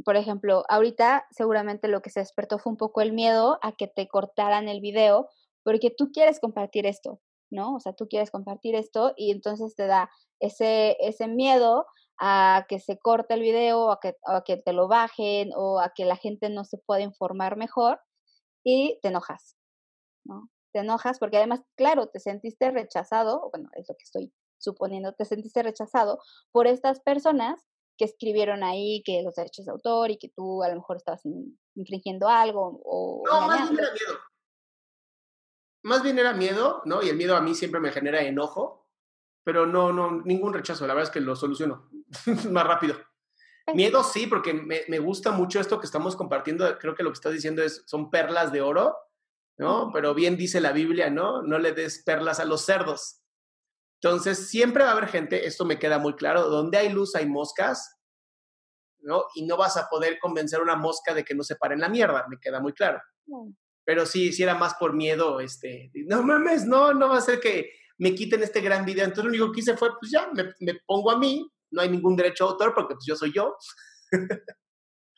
[0.03, 3.87] Por ejemplo, ahorita seguramente lo que se despertó fue un poco el miedo a que
[3.87, 5.29] te cortaran el video
[5.63, 7.75] porque tú quieres compartir esto, ¿no?
[7.75, 11.85] O sea, tú quieres compartir esto y entonces te da ese, ese miedo
[12.19, 15.93] a que se corte el video, a que, a que te lo bajen o a
[15.93, 17.99] que la gente no se pueda informar mejor
[18.63, 19.57] y te enojas,
[20.25, 20.49] ¿no?
[20.73, 25.25] Te enojas porque además, claro, te sentiste rechazado, bueno, es lo que estoy suponiendo, te
[25.25, 26.19] sentiste rechazado
[26.51, 27.65] por estas personas
[27.97, 31.21] que escribieron ahí que los derechos de autor y que tú a lo mejor estabas
[31.75, 33.23] infringiendo algo o...
[33.25, 34.19] No, más bien era miedo.
[35.83, 37.03] Más bien era miedo, ¿no?
[37.03, 38.85] Y el miedo a mí siempre me genera enojo
[39.45, 41.87] pero no, no, ningún rechazo, la verdad es que lo soluciono
[42.51, 42.97] más rápido.
[43.73, 47.15] Miedo sí, porque me, me, gusta mucho esto que estamos compartiendo, creo que lo que
[47.15, 48.95] estás diciendo es, son perlas de oro,
[49.57, 49.91] ¿no?
[49.93, 51.41] Pero bien dice la Biblia, ¿no?
[51.43, 53.23] No le des perlas a los cerdos.
[54.05, 57.25] Entonces, siempre va a haber gente, esto me queda muy claro, donde hay luz hay
[57.25, 57.97] moscas,
[58.99, 59.23] ¿no?
[59.33, 61.81] Y no vas a poder convencer a una mosca de que no se pare en
[61.81, 63.01] la mierda, me queda muy claro.
[63.83, 67.39] Pero sí, si era más por miedo, este, no mames, no, no va a ser
[67.39, 69.05] que me quiten este gran video.
[69.05, 72.15] Entonces lo único que hice fue, pues ya, me, pongo a mí, no hay ningún
[72.15, 73.55] derecho autor porque pues yo soy yo.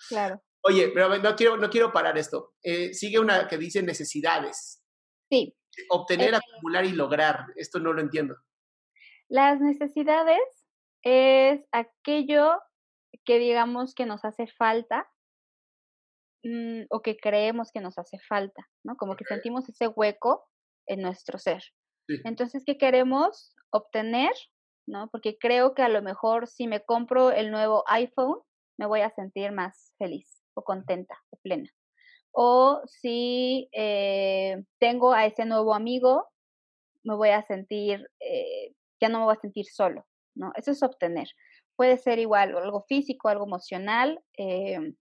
[0.07, 0.41] Claro.
[0.61, 2.53] Oye, pero no quiero, no quiero parar esto.
[2.63, 4.81] Eh, sigue una que dice necesidades.
[5.29, 5.53] Sí.
[5.89, 7.47] Obtener, acumular y lograr.
[7.55, 8.37] Esto no lo entiendo.
[9.29, 10.39] Las necesidades
[11.03, 12.59] es aquello
[13.25, 15.09] que digamos que nos hace falta
[16.43, 18.95] mm, o que creemos que nos hace falta, ¿no?
[18.95, 20.47] Como que sentimos ese hueco
[20.87, 21.61] en nuestro ser.
[22.23, 24.31] Entonces, ¿qué queremos obtener?
[24.87, 25.09] ¿No?
[25.11, 28.39] Porque creo que a lo mejor si me compro el nuevo iPhone,
[28.79, 31.69] me voy a sentir más feliz o contenta o plena.
[32.31, 36.27] O si eh, tengo a ese nuevo amigo,
[37.03, 40.05] me voy a sentir, eh, ya no me voy a sentir solo,
[40.35, 40.51] ¿no?
[40.55, 41.27] Eso es obtener.
[41.75, 44.95] Puede ser igual algo físico, algo emocional, em,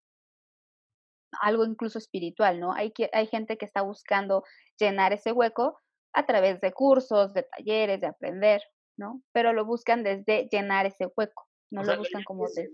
[1.41, 2.73] algo incluso espiritual, ¿no?
[2.73, 4.45] Hay, hay gente que está buscando
[4.79, 5.79] llenar ese hueco
[6.13, 8.63] a través de cursos, de talleres, de aprender,
[8.97, 9.23] ¿no?
[9.33, 12.71] Pero lo buscan desde llenar ese hueco, no lo buscan como desde...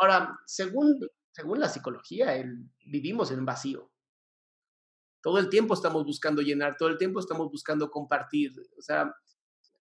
[0.00, 1.00] Ahora, según,
[1.32, 3.90] según la psicología, el, vivimos en un vacío.
[5.22, 8.52] Todo el tiempo estamos buscando llenar, todo el tiempo estamos buscando compartir.
[8.76, 9.12] O sea,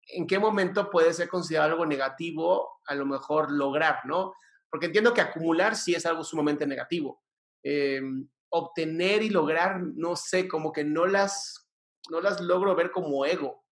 [0.08, 4.34] ¿en qué momento puede ser considerado algo negativo a lo mejor lograr, ¿no?
[4.70, 7.22] Porque entiendo que acumular sí es algo sumamente negativo.
[7.64, 11.64] Em, obtener y lograr, no sé, como que no las
[12.10, 13.64] no las logro ver como ego.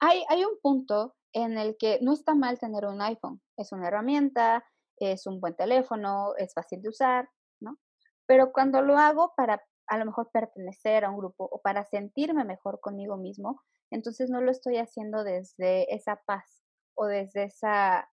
[0.00, 3.40] Hay, hay un punto en el que no está mal tener un iPhone.
[3.56, 4.64] Es una herramienta,
[4.96, 7.28] es un buen teléfono, es fácil de usar,
[7.60, 7.78] ¿no?
[8.26, 12.44] Pero cuando lo hago para a lo mejor pertenecer a un grupo o para sentirme
[12.44, 16.62] mejor conmigo mismo, entonces no lo estoy haciendo desde esa paz
[16.94, 18.10] o desde esa,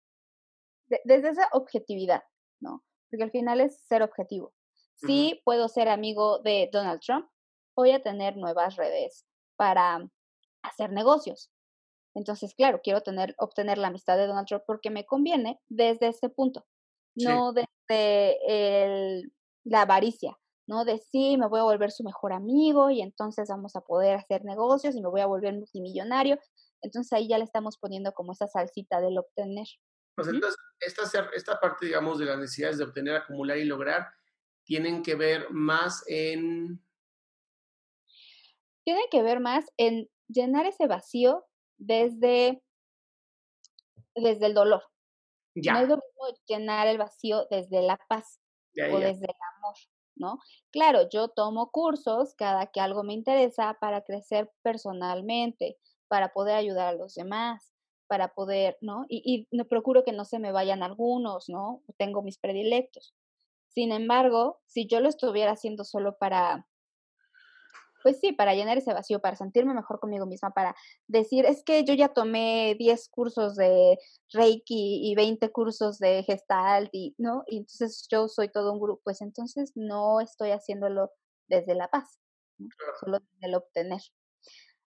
[1.04, 2.22] desde esa objetividad,
[2.60, 2.84] ¿no?
[3.10, 4.54] Porque al final es ser objetivo.
[4.94, 7.28] Sí puedo ser amigo de Donald Trump,
[7.76, 10.08] voy a tener nuevas redes para
[10.62, 11.50] hacer negocios.
[12.14, 16.28] Entonces, claro, quiero tener, obtener la amistad de Donald Trump porque me conviene desde ese
[16.28, 16.64] punto,
[17.16, 19.32] no desde el,
[19.64, 20.84] la avaricia, ¿no?
[20.84, 24.44] De sí, me voy a volver su mejor amigo y entonces vamos a poder hacer
[24.44, 26.38] negocios y me voy a volver multimillonario.
[26.82, 29.66] Entonces ahí ya le estamos poniendo como esa salsita del obtener.
[30.14, 34.06] Pues entonces, esta, esta parte, digamos, de las necesidades de obtener, acumular y lograr,
[34.64, 36.80] tienen que ver más en
[38.84, 41.46] tiene que ver más en llenar ese vacío
[41.78, 42.62] desde,
[44.14, 44.82] desde el dolor.
[45.54, 48.40] No es lo mismo llenar el vacío desde la paz
[48.76, 49.74] o desde el amor,
[50.16, 50.38] ¿no?
[50.70, 56.88] Claro, yo tomo cursos cada que algo me interesa para crecer personalmente, para poder ayudar
[56.88, 57.72] a los demás,
[58.06, 59.06] para poder, ¿no?
[59.08, 61.82] Y, y procuro que no se me vayan algunos, ¿no?
[61.96, 63.14] Tengo mis predilectos.
[63.68, 66.66] Sin embargo, si yo lo estuviera haciendo solo para
[68.04, 70.76] pues sí, para llenar ese vacío, para sentirme mejor conmigo misma, para
[71.08, 73.98] decir, es que yo ya tomé 10 cursos de
[74.32, 77.44] Reiki y 20 cursos de Gestalt, y, ¿no?
[77.46, 81.10] Y entonces yo soy todo un grupo, pues entonces no estoy haciéndolo
[81.48, 82.20] desde la paz,
[83.00, 84.00] solo desde el obtener.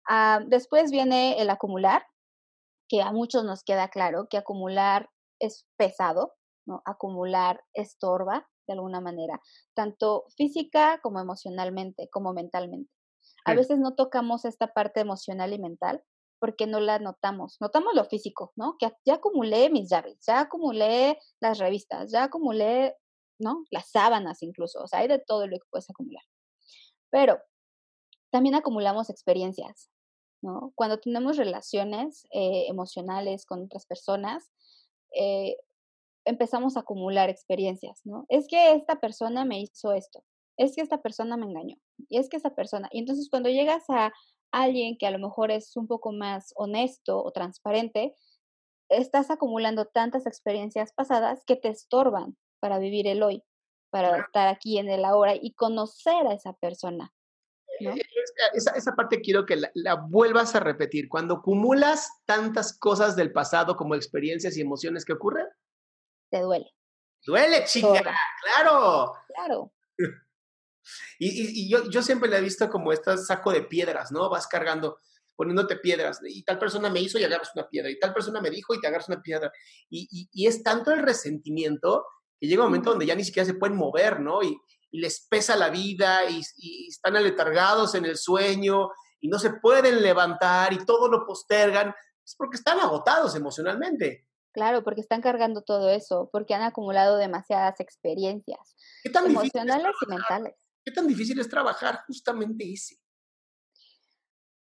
[0.10, 2.04] Ah, después viene el acumular,
[2.90, 6.34] que a muchos nos queda claro que acumular es pesado,
[6.68, 6.82] ¿no?
[6.86, 9.40] Acumular estorba de alguna manera,
[9.74, 12.92] tanto física como emocionalmente, como mentalmente.
[13.46, 16.04] A veces no tocamos esta parte emocional y mental
[16.40, 17.58] porque no la notamos.
[17.60, 18.76] Notamos lo físico, ¿no?
[18.78, 22.96] Que ya acumulé mis llaves, ya acumulé las revistas, ya acumulé,
[23.40, 23.64] ¿no?
[23.72, 26.24] Las sábanas incluso, o sea, hay de todo lo que puedes acumular.
[27.10, 27.40] Pero
[28.32, 29.90] también acumulamos experiencias,
[30.42, 30.72] ¿no?
[30.76, 34.52] Cuando tenemos relaciones eh, emocionales con otras personas,
[35.16, 35.56] eh,
[36.26, 38.26] empezamos a acumular experiencias, ¿no?
[38.28, 40.24] Es que esta persona me hizo esto,
[40.58, 41.78] es que esta persona me engañó,
[42.10, 44.12] y es que esta persona, y entonces cuando llegas a
[44.52, 48.16] alguien que a lo mejor es un poco más honesto o transparente,
[48.90, 53.44] estás acumulando tantas experiencias pasadas que te estorban para vivir el hoy,
[53.90, 57.12] para estar aquí en el ahora y conocer a esa persona.
[57.82, 57.92] ¿no?
[57.92, 58.02] Eh,
[58.54, 61.10] esa, esa, parte quiero que la, vuelvas a repetir.
[61.10, 65.48] Cuando acumulas tantas cosas del pasado como experiencias y emociones que ocurren,
[66.32, 66.72] te duele.
[67.26, 69.14] Duele, chica, claro.
[69.28, 69.72] Claro.
[71.20, 74.30] Y, yo, yo, siempre le he visto como este saco de piedras, ¿no?
[74.30, 74.98] Vas cargando,
[75.36, 76.20] poniéndote piedras.
[76.24, 77.90] Y tal persona me hizo y agarras una piedra.
[77.90, 79.52] Y tal persona me dijo y te agarras una piedra.
[79.90, 82.06] Y, y es tanto el resentimiento
[82.40, 84.42] que llega un momento donde ya ni siquiera se pueden mover, ¿no?
[84.44, 84.58] Y,
[84.92, 90.72] les pesa la vida y, están aletargados en el sueño y no se pueden levantar
[90.72, 91.94] y todo lo postergan.
[92.24, 94.26] Es porque están agotados emocionalmente.
[94.54, 100.56] Claro, porque están cargando todo eso, porque han acumulado demasiadas experiencias emocionales y mentales.
[100.86, 102.96] ¿Qué tan difícil es trabajar justamente ese?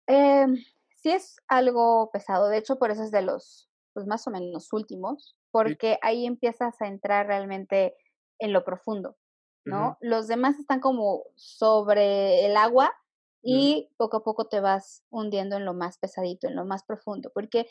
[0.08, 0.48] Eh,
[0.96, 4.74] sí es algo pesado, de hecho por eso es de los pues más o menos
[4.74, 7.96] últimos, porque ahí empiezas a entrar realmente
[8.40, 9.18] en lo profundo,
[9.66, 9.98] ¿no?
[10.00, 12.94] Los demás están como sobre el agua
[13.44, 17.32] y poco a poco te vas hundiendo en lo más pesadito, en lo más profundo,
[17.34, 17.70] porque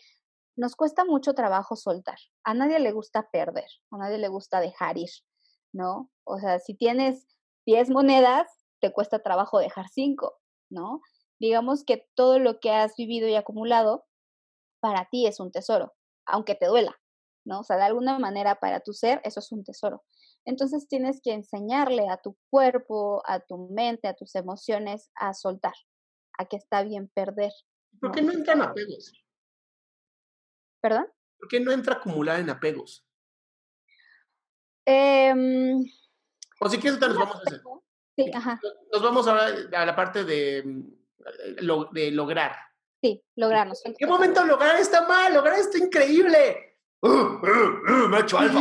[0.57, 2.19] nos cuesta mucho trabajo soltar.
[2.45, 5.11] A nadie le gusta perder, a nadie le gusta dejar ir,
[5.73, 6.11] ¿no?
[6.25, 7.27] O sea, si tienes
[7.69, 8.49] 10 monedas,
[8.81, 11.03] te cuesta trabajo dejar 5, ¿no?
[11.39, 14.07] Digamos que todo lo que has vivido y acumulado
[14.81, 15.93] para ti es un tesoro,
[16.25, 16.99] aunque te duela,
[17.45, 17.61] ¿no?
[17.61, 20.03] O sea, de alguna manera para tu ser eso es un tesoro.
[20.47, 25.75] Entonces tienes que enseñarle a tu cuerpo, a tu mente, a tus emociones a soltar,
[26.39, 27.53] a que está bien perder.
[28.01, 29.13] ¿Por qué no entran apegos?
[30.81, 31.07] ¿Perdón?
[31.39, 33.07] ¿Por qué no entra acumular en apegos?
[34.87, 35.85] Em,
[36.61, 37.63] o si quieres, nos vamos a hacer.
[38.17, 38.61] Sí, ajá.
[38.93, 42.57] Nos vamos ahora a la parte de, mm, de lograr.
[43.01, 43.85] Sí, lograrnos.
[43.85, 45.33] ¿En qué momento lograr está mal?
[45.35, 46.65] Lograr está increíble.
[47.01, 48.59] Uh, uh, uh, macho alfa.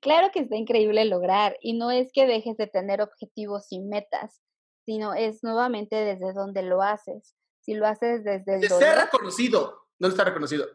[0.00, 4.40] claro que está increíble lograr y no es que dejes de tener objetivos y metas,
[4.86, 7.34] sino es nuevamente desde donde lo haces.
[7.60, 9.82] Si lo haces desde el de ser reconocido.
[9.98, 10.66] ¿Dónde está reconocido?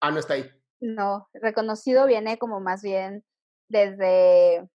[0.00, 0.48] Ah, no está ahí.
[0.80, 3.24] No, reconocido viene como más bien
[3.68, 4.68] desde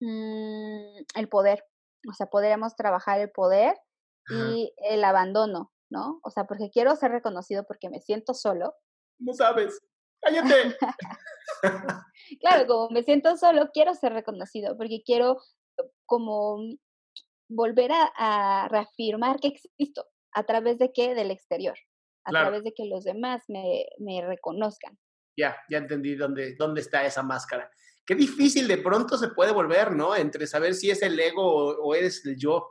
[0.00, 1.64] mm, el poder.
[2.08, 3.74] O sea, podríamos trabajar el poder
[4.28, 6.18] y el abandono, ¿no?
[6.24, 8.74] O sea, porque quiero ser reconocido porque me siento solo.
[9.18, 9.80] No sabes.
[10.20, 10.76] Cállate.
[12.40, 15.40] claro, como me siento solo, quiero ser reconocido porque quiero
[16.06, 16.58] como
[17.48, 20.06] volver a, reafirmar que existo.
[20.32, 21.14] ¿A través de qué?
[21.14, 21.78] Del exterior.
[22.24, 24.98] A través de que los demás me, me reconozcan.
[25.38, 27.70] Ya, ya entendí dónde, dónde está esa máscara.
[28.06, 30.14] Qué difícil de pronto se puede volver, ¿no?
[30.14, 32.70] Entre saber si es el ego o, o eres el yo.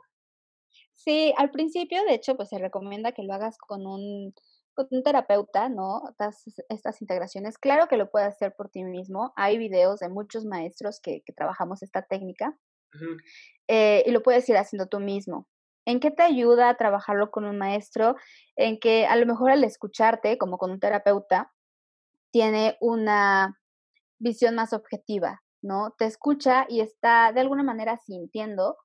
[0.94, 4.34] Sí, al principio, de hecho, pues se recomienda que lo hagas con un
[4.76, 6.02] con un terapeuta, ¿no?
[6.10, 7.58] Estas, estas integraciones.
[7.58, 9.32] Claro que lo puedes hacer por ti mismo.
[9.34, 12.56] Hay videos de muchos maestros que, trabajamos esta técnica
[13.68, 15.48] eh, y lo puedes ir haciendo tú mismo.
[15.86, 18.16] ¿En qué te ayuda a trabajarlo con un maestro?
[18.54, 21.52] En que a lo mejor al escucharte, como con un terapeuta,
[22.30, 23.58] tiene una
[24.18, 25.94] visión más objetiva, ¿no?
[25.98, 28.76] Te escucha y está de alguna manera sintiendo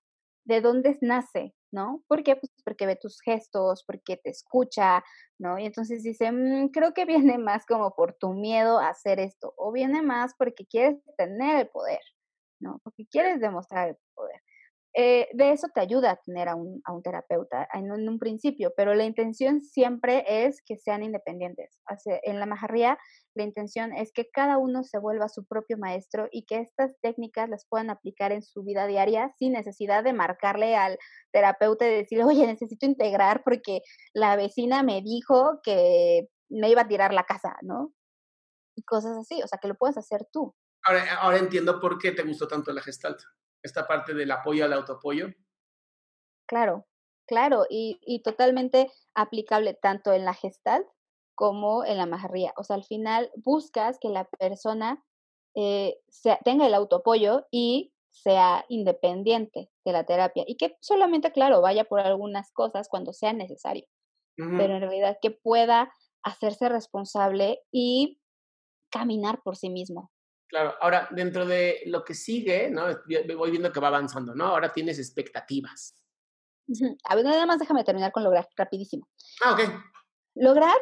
[0.45, 2.03] de dónde nace ¿no?
[2.07, 2.35] ¿Por qué?
[2.35, 5.03] Pues porque ve tus gestos, porque te escucha,
[5.39, 5.57] ¿no?
[5.57, 9.53] Y entonces dice, mm, creo que viene más como por tu miedo a hacer esto,
[9.57, 12.01] o viene más porque quieres tener el poder,
[12.59, 12.79] ¿no?
[12.83, 14.41] Porque quieres demostrar el poder.
[14.93, 18.73] Eh, de eso te ayuda a tener a un, a un terapeuta en un, principio,
[18.75, 21.79] pero la intención siempre es que sean independientes.
[22.05, 22.97] en la majarría,
[23.33, 27.49] la intención es que cada uno se vuelva su propio maestro y que estas técnicas
[27.49, 30.97] las puedan aplicar en su vida diaria sin necesidad de marcarle al
[31.31, 33.81] terapeuta y decirle, oye, necesito integrar porque
[34.13, 37.93] la vecina me dijo que me iba a tirar la casa, ¿no?
[38.75, 40.53] Y cosas así, o sea, que lo puedes hacer tú.
[40.83, 43.21] Ahora, ahora entiendo por qué te gustó tanto la gestalt
[43.63, 45.29] esta parte del apoyo al autoapoyo.
[46.47, 46.85] Claro,
[47.27, 50.85] claro, y, y totalmente aplicable tanto en la gestal
[51.35, 52.53] como en la majarría.
[52.57, 55.03] O sea, al final buscas que la persona
[55.55, 55.99] eh,
[56.43, 62.01] tenga el autoapoyo y sea independiente de la terapia y que solamente, claro, vaya por
[62.01, 63.85] algunas cosas cuando sea necesario,
[64.55, 65.93] pero en realidad que pueda
[66.23, 68.19] hacerse responsable y
[68.91, 70.11] caminar por sí mismo.
[70.51, 72.83] Claro, ahora dentro de lo que sigue, ¿no?
[73.37, 74.47] Voy viendo que va avanzando, ¿no?
[74.47, 75.95] Ahora tienes expectativas.
[77.05, 79.07] A ver, nada más déjame terminar con lograr, rapidísimo.
[79.41, 79.61] Ah, ok.
[80.35, 80.75] Lograr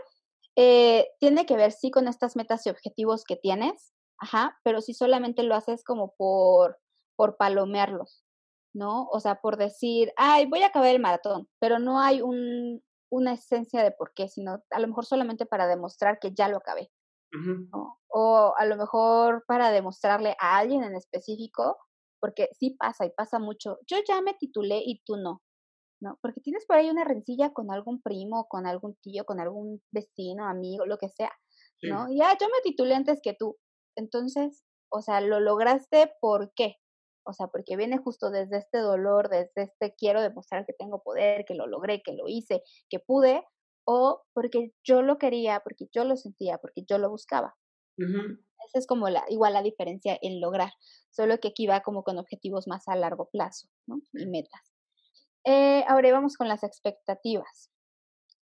[0.56, 4.96] eh, tiene que ver, sí, con estas metas y objetivos que tienes, ajá, pero si
[4.96, 6.80] solamente lo haces como por,
[7.16, 8.26] por palomearlos,
[8.74, 9.06] ¿no?
[9.12, 13.34] O sea, por decir, ay, voy a acabar el maratón, pero no hay un, una
[13.34, 16.92] esencia de por qué, sino a lo mejor solamente para demostrar que ya lo acabé.
[18.12, 21.78] O a lo mejor para demostrarle a alguien en específico,
[22.20, 23.78] porque sí pasa y pasa mucho.
[23.88, 25.42] Yo ya me titulé y tú no,
[26.02, 26.18] ¿no?
[26.22, 30.48] Porque tienes por ahí una rencilla con algún primo, con algún tío, con algún vecino,
[30.48, 31.32] amigo, lo que sea,
[31.84, 32.08] ¿no?
[32.10, 33.58] Ya yo me titulé antes que tú.
[33.96, 36.76] Entonces, o sea, lo lograste ¿por qué?
[37.26, 41.46] O sea, porque viene justo desde este dolor, desde este quiero demostrar que tengo poder,
[41.46, 43.46] que lo logré, que lo hice, que pude,
[43.86, 47.56] o porque yo lo quería, porque yo lo sentía, porque yo lo buscaba.
[47.98, 50.72] Esa es como la, igual la diferencia en lograr,
[51.10, 54.00] solo que aquí va como con objetivos más a largo plazo ¿no?
[54.14, 54.74] y metas.
[55.46, 57.72] Eh, ahora vamos con las expectativas.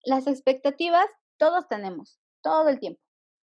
[0.03, 1.07] Las expectativas
[1.37, 3.01] todos tenemos, todo el tiempo.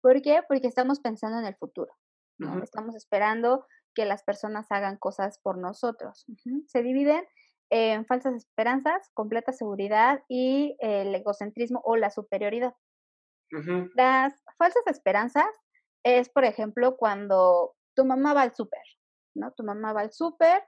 [0.01, 0.43] ¿Por qué?
[0.49, 1.93] Porque estamos pensando en el futuro.
[2.39, 2.63] ¿no?
[2.63, 3.65] Estamos esperando
[3.95, 6.25] que las personas hagan cosas por nosotros.
[6.67, 7.25] Se dividen
[7.73, 12.75] en falsas esperanzas, completa seguridad y el egocentrismo o la superioridad.
[13.95, 15.49] Las falsas esperanzas
[16.05, 18.83] es, por ejemplo, cuando tu mamá va al súper,
[19.35, 19.53] ¿no?
[19.53, 20.63] Tu mamá va al súper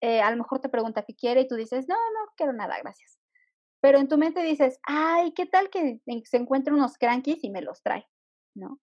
[0.00, 2.78] eh, a lo mejor te pregunta qué quiere y tú dices, no, no quiero nada,
[2.78, 3.18] gracias.
[3.80, 7.62] Pero en tu mente dices, ay, ¿qué tal que se encuentre unos crankies y me
[7.62, 8.06] los trae?
[8.54, 8.80] ¿No?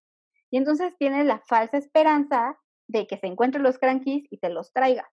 [0.50, 2.58] Y entonces tienes la falsa esperanza
[2.88, 5.10] de que se encuentren los crankies y te los traiga.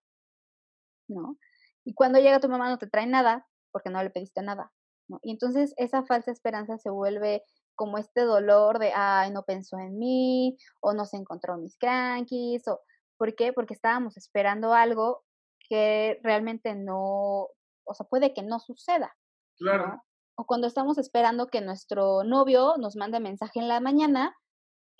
[1.08, 1.38] ¿No?
[1.84, 4.72] Y cuando llega tu mamá no te trae nada porque no le pediste nada.
[5.08, 5.20] ¿no?
[5.22, 7.42] Y entonces esa falsa esperanza se vuelve
[7.74, 12.66] como este dolor de, ay, no pensó en mí, o no se encontró mis crankies,
[12.68, 12.80] o
[13.16, 13.52] ¿por qué?
[13.52, 15.24] Porque estábamos esperando algo
[15.68, 17.48] que realmente no,
[17.84, 19.16] o sea, puede que no suceda.
[19.56, 20.02] Claro.
[20.36, 24.36] O cuando estamos esperando que nuestro novio nos mande mensaje en la mañana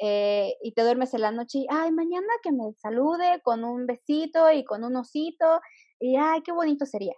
[0.06, 3.86] eh, y te duermes en la noche y, ay, mañana que me salude con un
[3.86, 5.62] besito y con un osito
[5.98, 7.14] y, ay, qué bonito sería.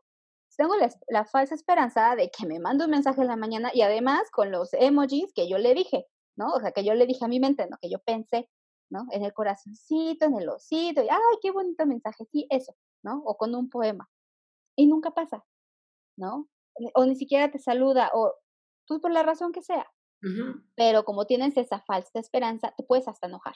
[0.57, 0.75] Tengo
[1.09, 4.53] la, falsa esperanza de que me mande un mensaje en la mañana y además con
[4.53, 6.07] los emojis que yo le dije,
[6.37, 6.53] ¿no?
[6.53, 7.77] O sea, que yo le dije a mi mente, ¿no?
[7.83, 8.49] Que yo pensé,
[8.89, 9.07] ¿no?
[9.11, 12.73] En el corazoncito, en el osito, y, ay, qué bonito mensaje, sí, eso,
[13.03, 13.21] ¿no?
[13.27, 14.09] O con un poema.
[14.77, 15.45] Y nunca pasa,
[16.17, 16.49] ¿no?
[16.95, 18.35] O ni siquiera te saluda, o
[18.87, 19.91] tú por la razón que sea.
[20.75, 23.55] Pero como tienes esa falsa esperanza, te puedes hasta enojar.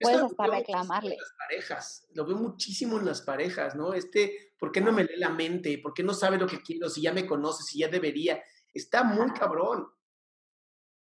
[0.00, 1.16] Puedes hasta reclamarle.
[1.16, 3.94] las parejas, lo veo muchísimo en las parejas, ¿no?
[3.94, 5.78] Este, ¿por qué no me lee la mente?
[5.82, 6.88] ¿Por qué no sabe lo que quiero?
[6.88, 8.40] Si ya me conoce, si ya debería.
[8.72, 9.88] Está muy cabrón.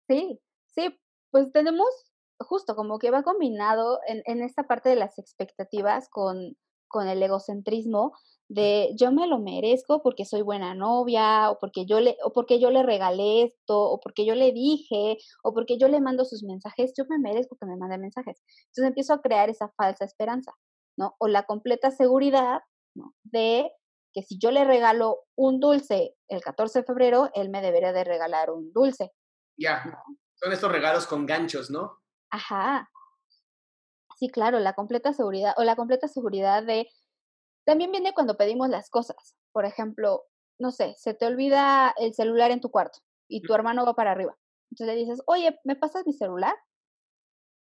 [0.08, 0.98] Sí, sí,
[1.30, 1.88] pues tenemos
[2.38, 6.56] justo como que va combinado en, en esta parte de las expectativas con,
[6.88, 8.14] con el egocentrismo
[8.50, 12.58] de yo me lo merezco porque soy buena novia o porque yo le o porque
[12.58, 16.42] yo le regalé esto o porque yo le dije o porque yo le mando sus
[16.42, 18.42] mensajes, yo me merezco que me mande mensajes.
[18.66, 20.52] Entonces empiezo a crear esa falsa esperanza,
[20.96, 21.14] ¿no?
[21.18, 22.62] O la completa seguridad,
[22.96, 23.14] ¿no?
[23.22, 23.70] De
[24.12, 28.02] que si yo le regalo un dulce el 14 de febrero, él me debería de
[28.02, 29.12] regalar un dulce.
[29.56, 29.84] Ya.
[30.34, 32.00] Son estos regalos con ganchos, ¿no?
[32.30, 32.90] Ajá.
[34.18, 36.88] Sí, claro, la completa seguridad o la completa seguridad de
[37.64, 39.36] también viene cuando pedimos las cosas.
[39.52, 40.24] Por ejemplo,
[40.58, 44.12] no sé, se te olvida el celular en tu cuarto y tu hermano va para
[44.12, 44.36] arriba.
[44.70, 46.54] Entonces le dices, oye, ¿me pasas mi celular?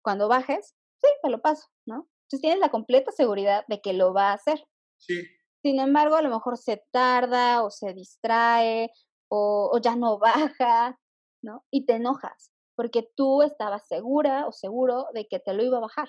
[0.02, 2.08] Cuando bajes, sí, me lo paso, ¿no?
[2.24, 4.66] Entonces tienes la completa seguridad de que lo va a hacer.
[4.98, 5.22] Sí.
[5.62, 8.90] Sin embargo, a lo mejor se tarda o se distrae
[9.28, 10.18] o, o ya no
[10.58, 10.98] baja,
[11.42, 11.64] ¿no?
[11.70, 15.82] Y te enojas porque tú estabas segura o seguro de que te lo iba a
[15.82, 16.08] bajar.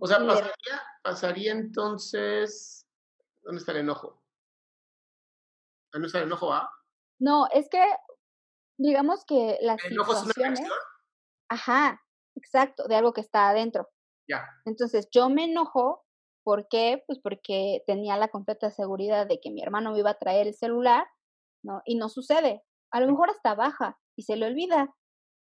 [0.00, 2.86] O sea, pasaría, pasaría entonces
[3.48, 4.22] ¿Dónde está el enojo?
[5.90, 6.52] ¿Dónde está el enojo?
[6.52, 6.70] ¿Ah?
[7.18, 7.82] No, es que
[8.78, 10.68] digamos que las ¿El enojo es una reacción?
[11.48, 11.98] Ajá,
[12.36, 13.88] exacto, de algo que está adentro.
[14.28, 14.44] Ya.
[14.66, 16.04] Entonces yo me enojo,
[16.44, 17.02] ¿por qué?
[17.06, 20.54] Pues porque tenía la completa seguridad de que mi hermano me iba a traer el
[20.54, 21.06] celular,
[21.64, 21.80] ¿no?
[21.86, 22.62] Y no sucede.
[22.92, 24.94] A lo mejor hasta baja y se le olvida,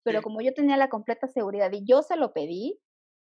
[0.05, 2.79] pero como yo tenía la completa seguridad y yo se lo pedí,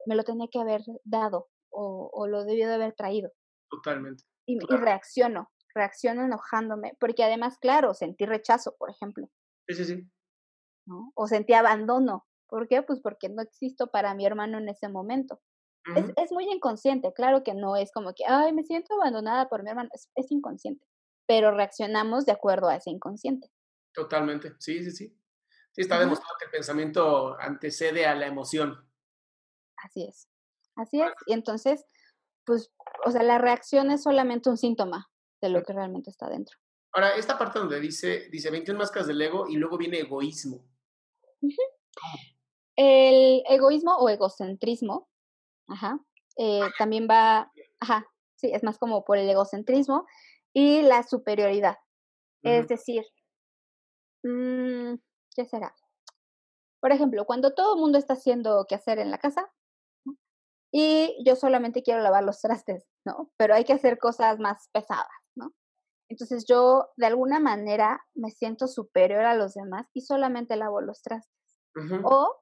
[0.06, 3.32] me lo tenía que haber dado o, o lo debió de haber traído.
[3.68, 9.28] Totalmente y, reacciono, reacciono enojándome, porque además, claro, sentí rechazo, por ejemplo.
[9.68, 10.10] Sí, sí, sí.
[10.86, 11.12] ¿no?
[11.14, 12.26] O sentí abandono.
[12.48, 12.82] ¿Por qué?
[12.82, 15.40] Pues porque no existo para mi hermano en ese momento.
[15.96, 19.62] es, es, muy inconsciente, claro que no es como que, ay, me siento abandonada por
[19.62, 20.84] mi hermano, es, es inconsciente,
[21.26, 23.48] pero reaccionamos de acuerdo a ese inconsciente.
[23.92, 25.16] Totalmente, sí, sí, sí.
[25.72, 28.84] Sí, está demostrado que el pensamiento antecede a la emoción.
[29.76, 30.28] Así es,
[30.74, 31.12] así es.
[31.26, 31.86] Y entonces,
[32.50, 32.72] pues,
[33.06, 35.08] o sea, la reacción es solamente un síntoma
[35.40, 36.58] de lo que realmente está dentro.
[36.92, 40.64] Ahora, esta parte donde dice, dice 21 máscaras del ego y luego viene egoísmo.
[42.76, 45.08] El egoísmo o egocentrismo,
[45.68, 46.00] ajá,
[46.36, 50.06] eh, también va, ajá, sí, es más como por el egocentrismo
[50.52, 51.78] y la superioridad.
[52.42, 53.04] Es decir,
[54.24, 54.94] mmm,
[55.36, 55.72] ¿qué será?
[56.80, 59.52] Por ejemplo, cuando todo el mundo está haciendo qué hacer en la casa,
[60.72, 63.30] y yo solamente quiero lavar los trastes, ¿no?
[63.36, 65.52] Pero hay que hacer cosas más pesadas, ¿no?
[66.08, 71.02] Entonces yo de alguna manera me siento superior a los demás y solamente lavo los
[71.02, 71.34] trastes.
[72.04, 72.40] O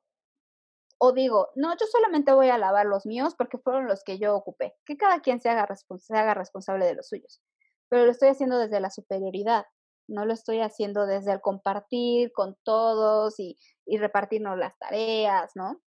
[1.01, 4.35] o digo, no, yo solamente voy a lavar los míos porque fueron los que yo
[4.35, 4.75] ocupé.
[4.85, 7.41] Que cada quien se haga, se haga responsable de los suyos.
[7.89, 9.65] Pero lo estoy haciendo desde la superioridad,
[10.09, 15.81] no lo estoy haciendo desde el compartir con todos y, y repartirnos las tareas, ¿no?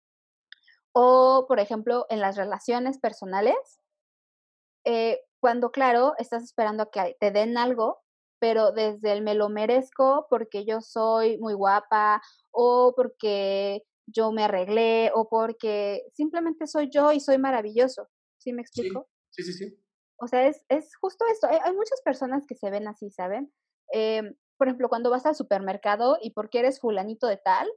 [0.93, 3.81] O, por ejemplo, en las relaciones personales,
[4.85, 8.01] eh, cuando, claro, estás esperando a que te den algo,
[8.39, 14.43] pero desde el me lo merezco porque yo soy muy guapa o porque yo me
[14.43, 18.09] arreglé o porque simplemente soy yo y soy maravilloso.
[18.37, 19.07] ¿Sí me explico?
[19.29, 19.77] Sí, sí, sí.
[20.17, 21.47] O sea, es, es justo esto.
[21.47, 23.53] Hay, hay, muchas personas que se ven así, ¿saben?
[23.93, 27.71] Eh, por ejemplo, cuando vas al supermercado y porque eres fulanito de tal,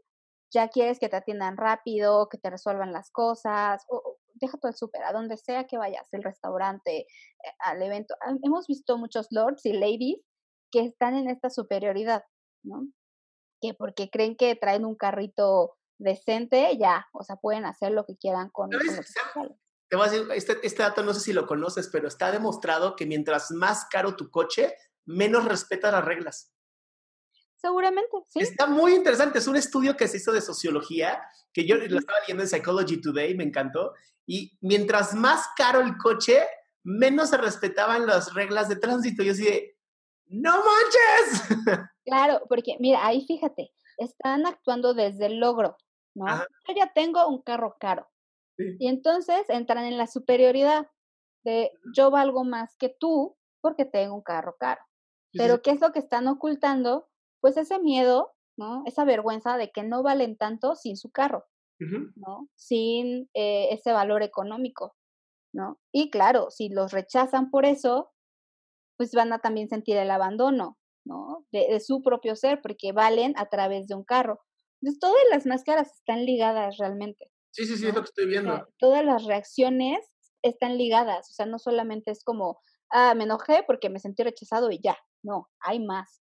[0.54, 4.76] ya quieres que te atiendan rápido, que te resuelvan las cosas, o deja todo el
[4.76, 7.06] súper, a donde sea que vayas, el restaurante, eh,
[7.58, 8.14] al evento.
[8.42, 10.20] Hemos visto muchos lords y ladies
[10.70, 12.24] que están en esta superioridad,
[12.64, 12.86] ¿no?
[13.60, 18.16] Que porque creen que traen un carrito decente, ya, o sea, pueden hacer lo que
[18.16, 18.70] quieran con,
[19.32, 19.56] con
[19.88, 22.96] Te voy a decir, este, este dato no sé si lo conoces, pero está demostrado
[22.96, 24.74] que mientras más caro tu coche,
[25.04, 26.53] menos respetas las reglas.
[27.64, 28.40] Seguramente, sí.
[28.40, 29.38] Está muy interesante.
[29.38, 33.00] Es un estudio que se hizo de sociología, que yo lo estaba leyendo en Psychology
[33.00, 33.94] Today, me encantó.
[34.26, 36.42] Y mientras más caro el coche,
[36.82, 39.22] menos se respetaban las reglas de tránsito.
[39.22, 39.78] Yo así de,
[40.26, 41.48] ¡no manches!
[42.06, 45.78] Claro, porque mira, ahí fíjate, están actuando desde el logro,
[46.14, 46.26] ¿no?
[46.68, 48.10] Yo ya tengo un carro caro.
[48.58, 50.86] Y entonces entran en la superioridad
[51.44, 54.82] de yo valgo más que tú porque tengo un carro caro.
[55.32, 57.08] Pero ¿qué es lo que están ocultando?
[57.44, 58.84] Pues ese miedo, ¿no?
[58.86, 61.44] Esa vergüenza de que no valen tanto sin su carro,
[61.78, 62.48] ¿no?
[62.54, 64.96] Sin eh, ese valor económico,
[65.52, 65.78] ¿no?
[65.92, 68.10] Y claro, si los rechazan por eso,
[68.96, 71.44] pues van a también sentir el abandono, ¿no?
[71.52, 74.40] De, su propio ser, porque valen a través de un carro.
[74.80, 77.30] Entonces, todas las máscaras están ligadas realmente.
[77.50, 78.66] Sí, sí, sí, es lo que estoy viendo.
[78.78, 79.98] todas las reacciones
[80.42, 84.70] están ligadas, o sea, no solamente es como, ah, me enojé porque me sentí rechazado
[84.70, 86.23] y ya, no, hay más,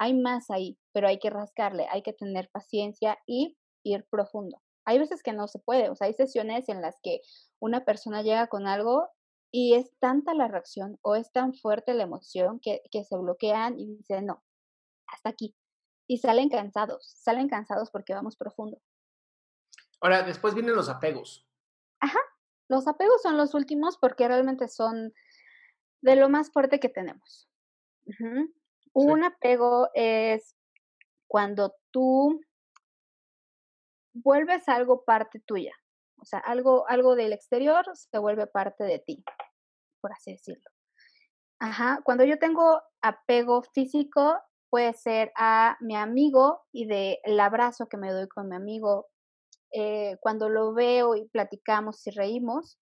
[0.00, 4.62] hay más ahí, pero hay que rascarle, hay que tener paciencia y ir profundo.
[4.86, 7.20] Hay veces que no se puede, o sea, hay sesiones en las que
[7.60, 9.10] una persona llega con algo
[9.52, 13.78] y es tanta la reacción o es tan fuerte la emoción que, que se bloquean
[13.78, 14.42] y dicen, no,
[15.06, 15.54] hasta aquí.
[16.08, 18.80] Y salen cansados, salen cansados porque vamos profundo.
[20.00, 21.46] Ahora, después vienen los apegos.
[22.00, 22.20] Ajá,
[22.68, 25.12] los apegos son los últimos porque realmente son
[26.00, 27.50] de lo más fuerte que tenemos.
[28.92, 30.56] Un apego es
[31.28, 32.40] cuando tú
[34.12, 35.74] vuelves algo parte tuya.
[36.20, 39.24] O sea, algo, algo del exterior se vuelve parte de ti,
[40.00, 40.70] por así decirlo.
[41.58, 44.38] Ajá, cuando yo tengo apego físico,
[44.70, 49.08] puede ser a mi amigo y del abrazo que me doy con mi amigo.
[49.72, 52.78] Eh, cuando lo veo y platicamos y reímos,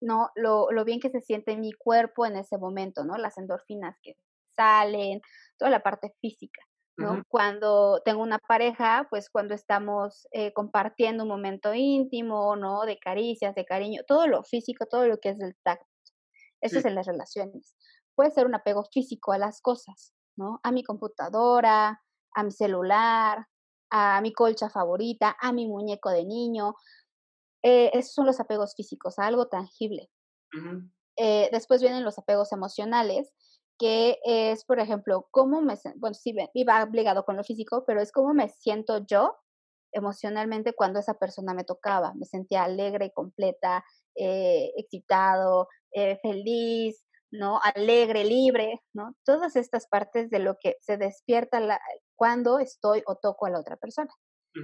[0.00, 0.30] ¿no?
[0.34, 3.16] Lo, lo bien que se siente mi cuerpo en ese momento, ¿no?
[3.16, 4.16] Las endorfinas que
[4.58, 5.20] salen,
[5.56, 6.60] toda la parte física.
[6.98, 7.22] ¿no?
[7.28, 12.84] Cuando tengo una pareja, pues cuando estamos eh, compartiendo un momento íntimo, ¿no?
[12.86, 15.86] De caricias, de cariño, todo lo físico, todo lo que es del tacto.
[16.60, 17.76] Eso es en las relaciones.
[18.16, 20.58] Puede ser un apego físico a las cosas, ¿no?
[20.64, 22.02] A mi computadora,
[22.34, 23.46] a mi celular,
[23.90, 26.74] a mi colcha favorita, a mi muñeco de niño.
[27.62, 30.10] Eh, esos son los apegos físicos, a algo tangible.
[31.16, 33.32] Eh, después vienen los apegos emocionales,
[33.78, 38.12] que es, por ejemplo, cómo me, bueno, sí, iba obligado con lo físico, pero es
[38.12, 39.36] cómo me siento yo
[39.92, 42.14] emocionalmente cuando esa persona me tocaba.
[42.14, 47.60] Me sentía alegre, completa, eh, excitado, eh, feliz, ¿no?
[47.62, 49.14] Alegre, libre, ¿no?
[49.24, 51.80] Todas estas partes de lo que se despierta la,
[52.16, 54.12] cuando estoy o toco a la otra persona.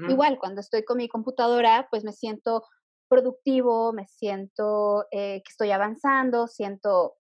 [0.09, 2.65] Igual, cuando estoy con mi computadora, pues me siento
[3.09, 7.15] productivo, me siento eh, que estoy avanzando, siento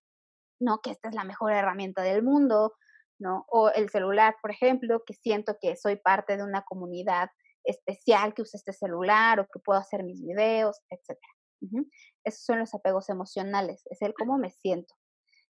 [0.65, 0.81] ¿no?
[0.81, 2.75] Que esta es la mejor herramienta del mundo,
[3.19, 3.45] ¿no?
[3.49, 7.31] O el celular, por ejemplo, que siento que soy parte de una comunidad
[7.65, 11.19] especial que usa este celular o que puedo hacer mis videos, etc.
[12.25, 14.95] Esos son los apegos emocionales, es el cómo me siento.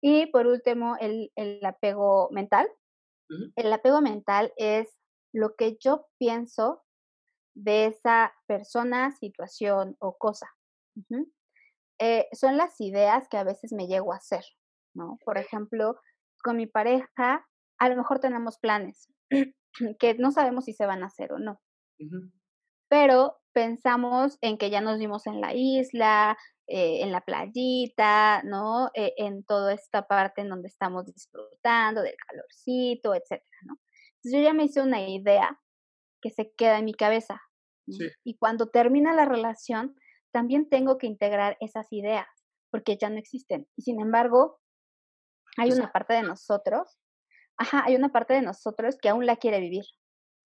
[0.00, 2.68] Y por último, el, el apego mental.
[3.56, 4.88] El apego mental es
[5.32, 6.84] lo que yo pienso
[7.56, 10.46] de esa persona, situación o cosa.
[11.98, 14.44] Eh, son las ideas que a veces me llego a hacer,
[14.96, 15.18] ¿no?
[15.24, 15.96] Por ejemplo,
[16.42, 17.46] con mi pareja,
[17.78, 19.08] a lo mejor tenemos planes
[20.00, 21.60] que no sabemos si se van a hacer o no.
[22.88, 26.36] Pero pensamos en que ya nos vimos en la isla,
[26.66, 28.90] eh, en la playita, ¿no?
[28.94, 33.74] Eh, en toda esta parte en donde estamos disfrutando del calorcito, etcétera, ¿no?
[34.16, 35.60] Entonces yo ya me hice una idea
[36.20, 37.40] que se queda en mi cabeza.
[38.24, 39.94] Y cuando termina la relación,
[40.32, 42.26] también tengo que integrar esas ideas,
[42.72, 43.68] porque ya no existen.
[43.76, 44.58] Y sin embargo,
[45.56, 46.98] hay una parte de nosotros,
[47.56, 49.84] ajá, hay una parte de nosotros que aún la quiere vivir.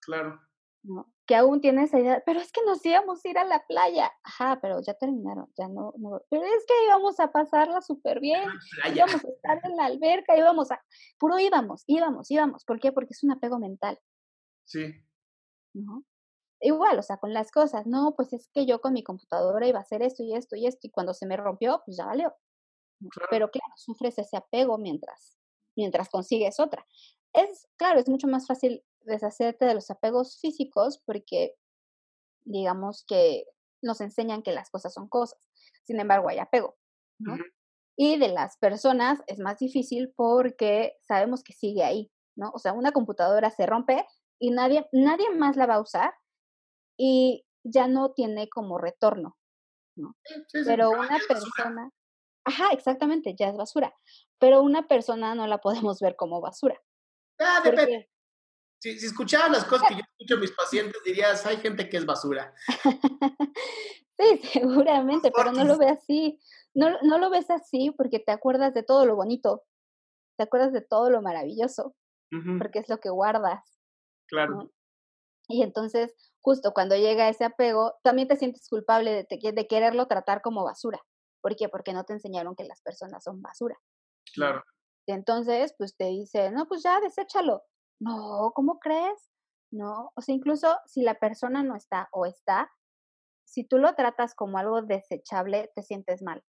[0.00, 0.40] Claro.
[0.82, 1.12] ¿no?
[1.26, 4.11] Que aún tiene esa idea, pero es que nos íbamos a ir a la playa.
[4.24, 6.20] Ajá, pero ya terminaron, ya no, no.
[6.30, 8.48] Pero es que íbamos a pasarla súper bien,
[8.94, 10.82] íbamos a estar en la alberca, íbamos a,
[11.18, 12.64] puro íbamos, íbamos, íbamos.
[12.64, 12.92] ¿Por qué?
[12.92, 13.98] Porque es un apego mental.
[14.64, 14.94] Sí.
[15.74, 16.04] ¿No?
[16.61, 19.78] Igual, o sea, con las cosas, no, pues es que yo con mi computadora iba
[19.78, 22.34] a hacer esto y esto y esto, y cuando se me rompió, pues ya valió.
[23.30, 25.38] Pero claro, sufres ese apego mientras,
[25.76, 26.86] mientras consigues otra.
[27.32, 31.55] Es, claro, es mucho más fácil deshacerte de los apegos físicos porque
[32.44, 33.46] digamos que
[33.82, 35.38] nos enseñan que las cosas son cosas.
[35.84, 36.76] sin embargo hay apego.
[37.18, 37.36] ¿no?
[37.96, 42.51] Y de las personas es más difícil porque sabemos que sigue ahí, ¿no?
[42.55, 44.07] O sea, una computadora se rompe
[44.38, 46.14] y nadie, nadie más la va a usar
[46.96, 49.36] y ya no tiene como retorno,
[49.96, 50.16] ¿no?
[50.64, 51.90] Pero una persona,
[52.45, 53.95] ajá, exactamente, ya es basura,
[54.38, 56.80] pero una persona no la podemos ver como basura.
[57.38, 58.11] Ah, depende.
[58.80, 61.99] Si, si escucharas las cosas que yo escucho a mis pacientes, dirías, hay gente que
[61.99, 62.55] es basura.
[64.18, 66.41] sí, seguramente, pero no lo ve así.
[66.74, 69.64] No, no lo ves así porque te acuerdas de todo lo bonito,
[70.38, 71.95] te acuerdas de todo lo maravilloso,
[72.59, 73.80] porque es lo que guardas.
[74.28, 74.70] Claro.
[75.49, 80.43] Y entonces, justo cuando llega ese apego, también te sientes culpable de, de quererlo tratar
[80.43, 81.03] como basura.
[81.41, 81.68] ¿Por qué?
[81.68, 83.76] Porque no te enseñaron que las personas son basura.
[84.34, 84.62] Claro.
[85.07, 87.62] entonces, pues te dice, no, pues ya, deséchalo.
[88.01, 89.30] No, ¿cómo crees?
[89.72, 92.70] No, o sea, incluso si la persona no está o está,
[93.45, 96.43] si tú lo tratas como algo desechable, te sientes mal.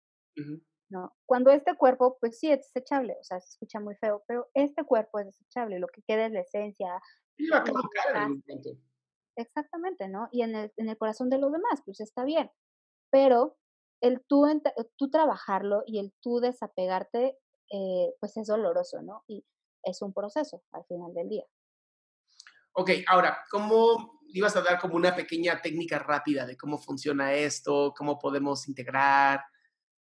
[0.90, 1.14] ¿no?
[1.26, 4.84] Cuando este cuerpo, pues sí es desechable, o sea, se escucha muy feo, pero este
[4.84, 7.00] cuerpo es desechable, lo que queda es la esencia.
[9.36, 10.28] Exactamente, ¿no?
[10.32, 12.50] Y en el, en el corazón de los demás, pues está bien,
[13.10, 13.56] pero
[14.00, 14.46] el tú,
[14.96, 17.38] tú trabajarlo y el tú desapegarte,
[17.70, 19.24] eh, pues es doloroso, ¿no?
[19.26, 19.44] Y
[19.82, 21.44] es un proceso al final del día.
[22.72, 27.92] Ok, ahora, ¿cómo ibas a dar como una pequeña técnica rápida de cómo funciona esto,
[27.96, 29.40] cómo podemos integrar?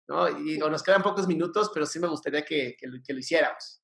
[0.07, 0.27] ¿no?
[0.29, 3.81] Y digo, nos quedan pocos minutos, pero sí me gustaría que, que, lo, hiciéramos.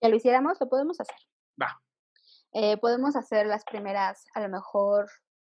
[0.00, 1.16] Que lo hiciéramos, lo podemos hacer.
[1.60, 1.80] Va.
[2.52, 5.10] Eh, podemos hacer las primeras, a lo mejor,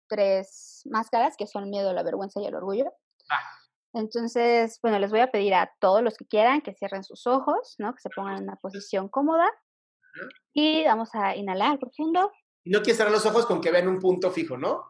[0.09, 2.85] tres máscaras, que son miedo, la vergüenza y el orgullo.
[3.31, 3.41] Va.
[3.93, 7.75] Entonces, bueno, les voy a pedir a todos los que quieran que cierren sus ojos,
[7.79, 7.93] ¿no?
[7.95, 9.51] Que se pongan en una posición cómoda.
[10.53, 12.31] Y vamos a inhalar profundo.
[12.65, 14.83] Y no quieres cerrar los ojos con que vean un punto fijo, ¿no?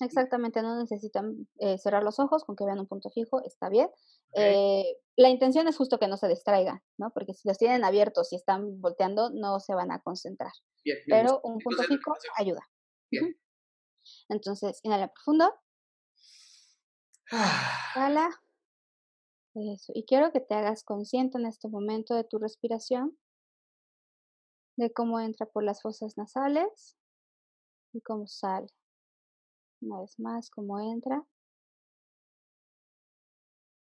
[0.00, 3.90] Exactamente, no necesitan eh, cerrar los ojos con que vean un punto fijo, está bien.
[4.34, 7.10] Eh, la intención es justo que no se distraigan, ¿no?
[7.12, 10.52] Porque si los tienen abiertos y están volteando, no se van a concentrar.
[11.06, 12.60] Pero un punto fijo ayuda.
[13.10, 13.36] Bien.
[14.28, 15.52] Entonces, inhala profundo.
[17.30, 18.30] Inhala.
[19.54, 19.92] Eso.
[19.94, 23.18] Y quiero que te hagas consciente en este momento de tu respiración,
[24.76, 26.96] de cómo entra por las fosas nasales
[27.92, 28.68] y cómo sale.
[29.82, 31.24] Una vez más, cómo entra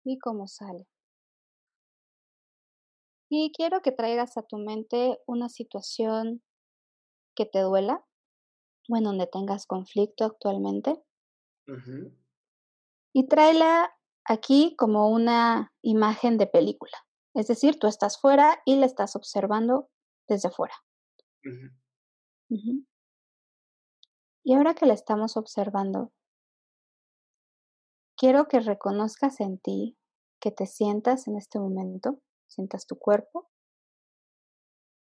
[0.05, 0.87] y cómo sale.
[3.29, 6.41] Y quiero que traigas a tu mente una situación
[7.35, 8.05] que te duela
[8.89, 11.03] o en donde tengas conflicto actualmente.
[13.17, 16.95] Y tráela aquí como una imagen de película.
[17.33, 19.89] Es decir, tú estás fuera y la estás observando
[20.27, 20.75] desde fuera.
[24.43, 26.13] Y ahora que la estamos observando,
[28.15, 29.97] quiero que reconozcas en ti,
[30.39, 33.49] que te sientas en este momento, sientas tu cuerpo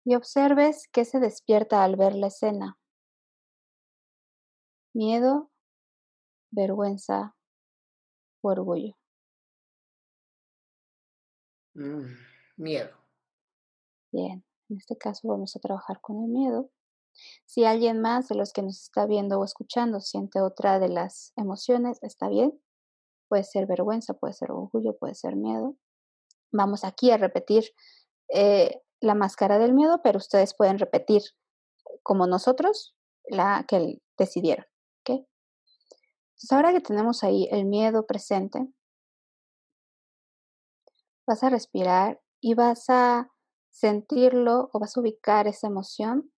[0.04, 2.80] y observes qué se despierta al ver la escena.
[4.92, 5.52] Miedo,
[6.50, 7.36] vergüenza
[8.42, 8.96] o orgullo.
[11.74, 12.16] Mm,
[12.58, 12.92] miedo.
[14.12, 16.70] Bien, en este caso vamos a trabajar con el miedo.
[17.46, 21.34] Si alguien más de los que nos está viendo o escuchando siente otra de las
[21.36, 22.60] emociones, está bien.
[23.30, 25.76] Puede ser vergüenza, puede ser orgullo, puede ser miedo.
[26.52, 27.64] Vamos aquí a repetir
[28.34, 31.22] eh, la máscara del miedo, pero ustedes pueden repetir
[32.04, 34.66] como nosotros la que decidieron.
[36.42, 38.68] Entonces, ahora que tenemos ahí el miedo presente,
[41.28, 43.30] vas a respirar y vas a
[43.70, 46.32] sentirlo o vas a ubicar esa emoción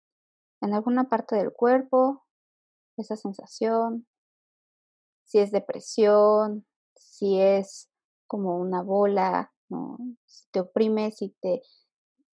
[0.59, 2.25] en alguna parte del cuerpo,
[2.97, 4.05] esa sensación,
[5.23, 7.89] si es depresión, si es
[8.27, 9.97] como una bola, ¿no?
[10.25, 11.61] si te oprime, si te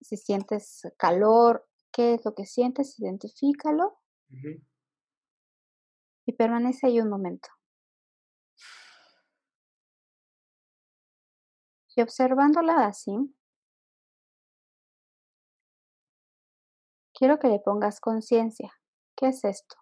[0.01, 3.99] si sientes calor, qué es lo que sientes, identifícalo
[6.25, 7.49] y permanece ahí un momento.
[11.99, 13.11] Y observándola así,
[17.13, 18.71] quiero que le pongas conciencia.
[19.17, 19.75] ¿Qué es esto?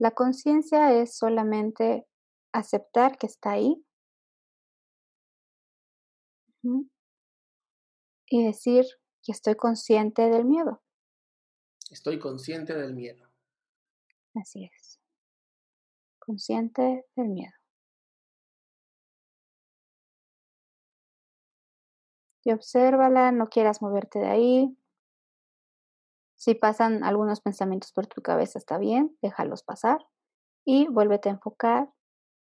[0.00, 2.08] La conciencia es solamente
[2.52, 3.86] aceptar que está ahí
[8.26, 8.84] y decir
[9.22, 10.82] que estoy consciente del miedo.
[11.88, 13.30] Estoy consciente del miedo.
[14.34, 14.98] Así es.
[16.18, 17.57] Consciente del miedo.
[22.48, 24.78] y obsérvala, no quieras moverte de ahí.
[26.34, 30.06] Si pasan algunos pensamientos por tu cabeza, está bien, déjalos pasar
[30.64, 31.92] y vuélvete a enfocar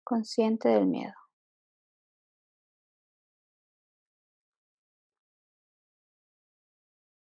[0.05, 1.13] consciente del miedo.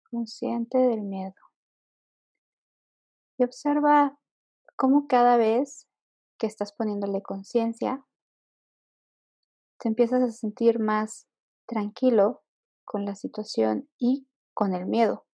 [0.08, 1.34] Consciente del miedo.
[3.38, 4.16] Y observa
[4.76, 5.88] cómo cada vez
[6.38, 8.04] que estás poniéndole conciencia,
[9.80, 11.26] te empiezas a sentir más
[11.66, 12.41] tranquilo,
[12.84, 15.24] con la situación y con el miedo.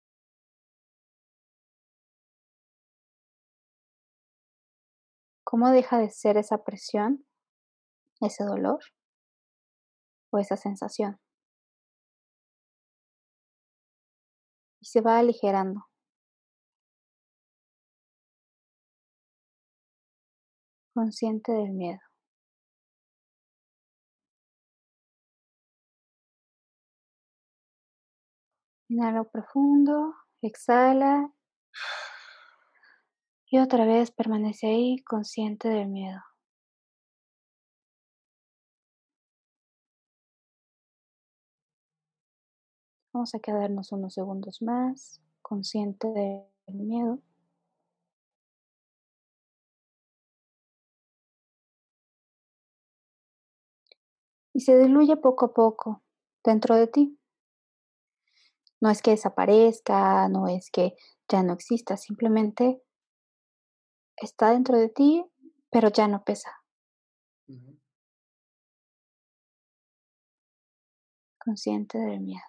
[5.51, 7.25] ¿Cómo deja de ser esa presión,
[8.21, 8.81] ese dolor
[10.31, 11.19] o esa sensación?
[14.81, 15.87] Y se va aligerando.
[20.95, 22.08] Consciente del miedo.
[28.91, 31.30] Inhala profundo, exhala
[33.51, 36.20] y otra vez permanece ahí consciente del miedo.
[43.12, 47.18] Vamos a quedarnos unos segundos más consciente del miedo.
[54.55, 56.03] Y se diluye poco a poco
[56.45, 57.18] dentro de ti.
[58.81, 60.97] No es que desaparezca, no es que
[61.29, 62.81] ya no exista, simplemente
[64.16, 65.24] está dentro de ti,
[65.70, 66.51] pero ya no pesa.
[71.39, 72.43] Consciente del miedo.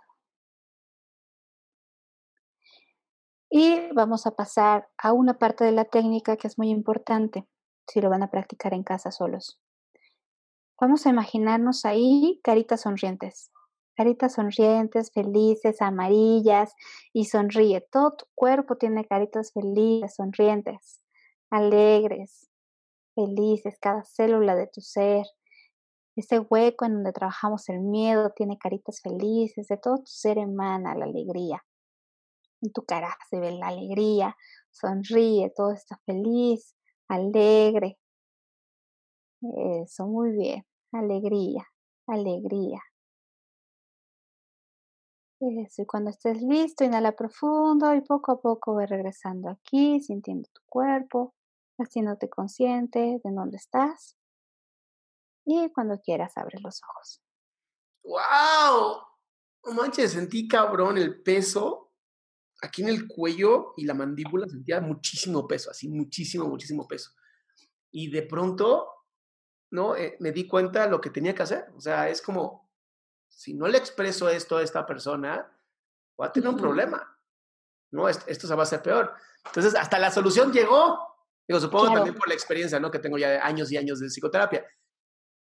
[3.49, 7.47] Y vamos a pasar a una parte de la técnica que es muy importante
[7.88, 9.59] si lo van a practicar en casa solos.
[10.80, 13.51] Vamos a imaginarnos ahí caritas sonrientes
[14.00, 16.74] caritas sonrientes, felices, amarillas
[17.12, 17.86] y sonríe.
[17.91, 21.02] Todo tu cuerpo tiene caritas felices, sonrientes,
[21.50, 22.50] alegres,
[23.14, 25.26] felices, cada célula de tu ser.
[26.16, 30.95] Ese hueco en donde trabajamos el miedo tiene caritas felices, de todo tu ser emana
[30.95, 31.62] la alegría.
[32.62, 34.38] En tu cara se ve la alegría,
[34.72, 36.74] sonríe, todo está feliz,
[37.10, 37.97] alegre.
[39.84, 40.66] Eso, muy bien.
[40.93, 41.68] Alegría,
[42.08, 42.80] alegría,
[45.41, 50.61] y cuando estés listo, inhala profundo y poco a poco ve regresando aquí, sintiendo tu
[50.65, 51.33] cuerpo,
[51.77, 54.17] haciéndote consciente de dónde estás.
[55.45, 57.21] Y cuando quieras, abres los ojos.
[58.03, 59.01] ¡Wow!
[59.65, 61.89] No manches, sentí cabrón el peso
[62.61, 67.11] aquí en el cuello y la mandíbula, sentía muchísimo peso, así, muchísimo, muchísimo peso.
[67.91, 68.87] Y de pronto,
[69.71, 69.95] ¿no?
[69.95, 71.65] Eh, me di cuenta de lo que tenía que hacer.
[71.75, 72.68] O sea, es como,
[73.30, 75.49] si no le expreso esto a esta persona,
[76.17, 77.15] voy a tener un problema.
[77.91, 78.07] ¿no?
[78.07, 79.13] Esto, se va a hacer peor.
[79.45, 80.99] Entonces, hasta la solución llegó.
[81.47, 82.91] Digo, supongo también por la experiencia, ¿no?
[82.91, 84.65] Que tengo ya años y años de psicoterapia.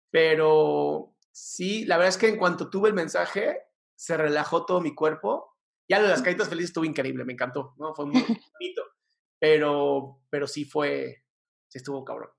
[0.10, 3.62] Pero sí, la verdad es que en cuanto tuve el mensaje,
[3.96, 5.58] se relajó todo mi cuerpo.
[5.90, 7.94] Ya lo de las caritas felices estuvo increíble, me encantó, ¿no?
[7.94, 8.14] Fue muy
[8.54, 8.84] bonito.
[9.38, 11.26] Pero, pero sí fue,
[11.68, 12.30] sí estuvo cabrón.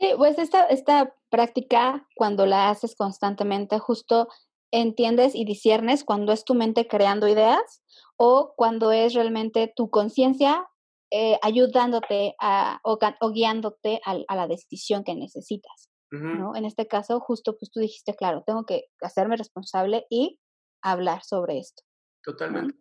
[0.00, 4.28] Sí, pues esta, esta práctica, cuando la haces constantemente, justo
[4.72, 7.82] entiendes y disiernes cuando es tu mente creando ideas
[8.16, 10.66] o cuando es realmente tu conciencia
[11.10, 12.98] eh, ayudándote a, o,
[13.30, 15.90] guiándote a, la decisión que necesitas.
[16.12, 16.56] ¿no?
[16.56, 20.40] En este caso, justo pues tú dijiste, claro, tengo que hacerme responsable y
[20.82, 21.84] hablar sobre esto.
[22.24, 22.76] Totalmente.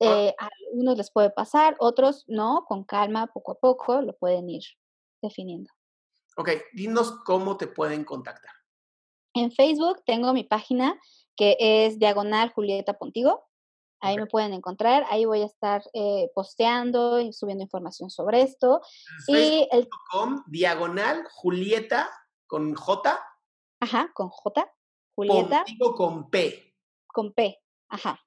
[0.00, 4.48] Eh, a algunos les puede pasar, otros no, con calma, poco a poco, lo pueden
[4.48, 4.62] ir
[5.22, 5.70] definiendo.
[6.40, 8.50] Ok, dinos cómo te pueden contactar.
[9.34, 10.98] En Facebook tengo mi página
[11.36, 13.46] que es Diagonal Julieta Pontigo.
[14.00, 18.80] Ahí me pueden encontrar, ahí voy a estar eh, posteando y subiendo información sobre esto.
[19.28, 19.86] y el
[20.46, 22.10] diagonal Julieta
[22.46, 23.22] con J.
[23.80, 24.66] Ajá, con J.
[25.14, 25.64] Julieta.
[25.66, 26.74] Pontigo con P.
[27.06, 27.60] Con P,
[27.90, 28.18] ajá.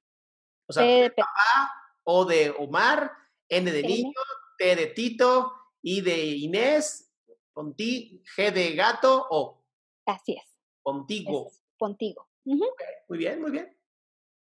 [0.68, 3.12] O sea, P de papá, O de Omar,
[3.50, 4.14] N de niño,
[4.60, 5.52] T de Tito,
[5.82, 7.13] I de Inés,
[7.54, 9.64] Ponti, G de gato o.
[10.06, 10.44] Así es.
[10.82, 11.52] Contigo.
[11.78, 12.28] contigo.
[12.46, 13.78] muy bien, muy bien.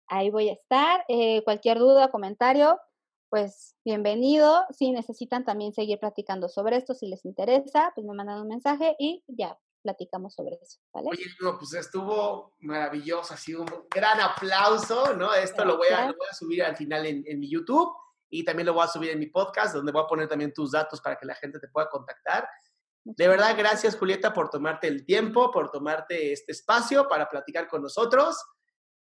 [0.09, 1.05] Ahí voy a estar.
[1.09, 2.81] Eh, cualquier duda, comentario,
[3.29, 4.65] pues bienvenido.
[4.71, 8.97] Si necesitan también seguir platicando sobre esto, si les interesa, pues me mandan un mensaje
[8.99, 11.09] y ya platicamos sobre eso, ¿vale?
[11.11, 15.33] Oye, no, pues estuvo maravilloso, ha sido un gran aplauso, ¿no?
[15.35, 17.95] Esto lo voy, a, voy, a, subir al final en, en mi YouTube
[18.29, 20.73] y también lo voy a subir en mi podcast, donde voy a poner también tus
[20.73, 22.49] datos para que la gente te pueda contactar.
[23.15, 27.83] De verdad, gracias Julieta por tomarte el tiempo, por tomarte este espacio para platicar con
[27.83, 28.37] nosotros.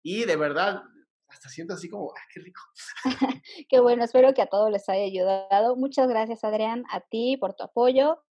[0.03, 0.83] Y de verdad,
[1.27, 2.61] hasta siento así como, ¡ay, qué rico!
[3.69, 5.75] qué bueno, espero que a todos les haya ayudado.
[5.75, 8.23] Muchas gracias, Adrián, a ti por tu apoyo.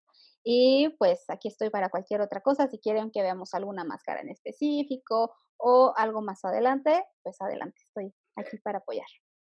[0.45, 2.69] Y pues aquí estoy para cualquier otra cosa.
[2.69, 8.15] Si quieren que veamos alguna máscara en específico o algo más adelante, pues adelante, estoy
[8.37, 9.09] aquí para apoyar.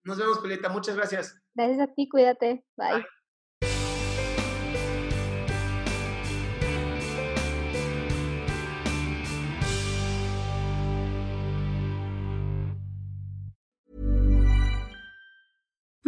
[0.04, 0.68] Nos vemos, Julieta.
[0.68, 1.40] Muchas gracias.
[1.54, 2.66] Gracias a ti, cuídate.
[2.76, 3.02] Bye.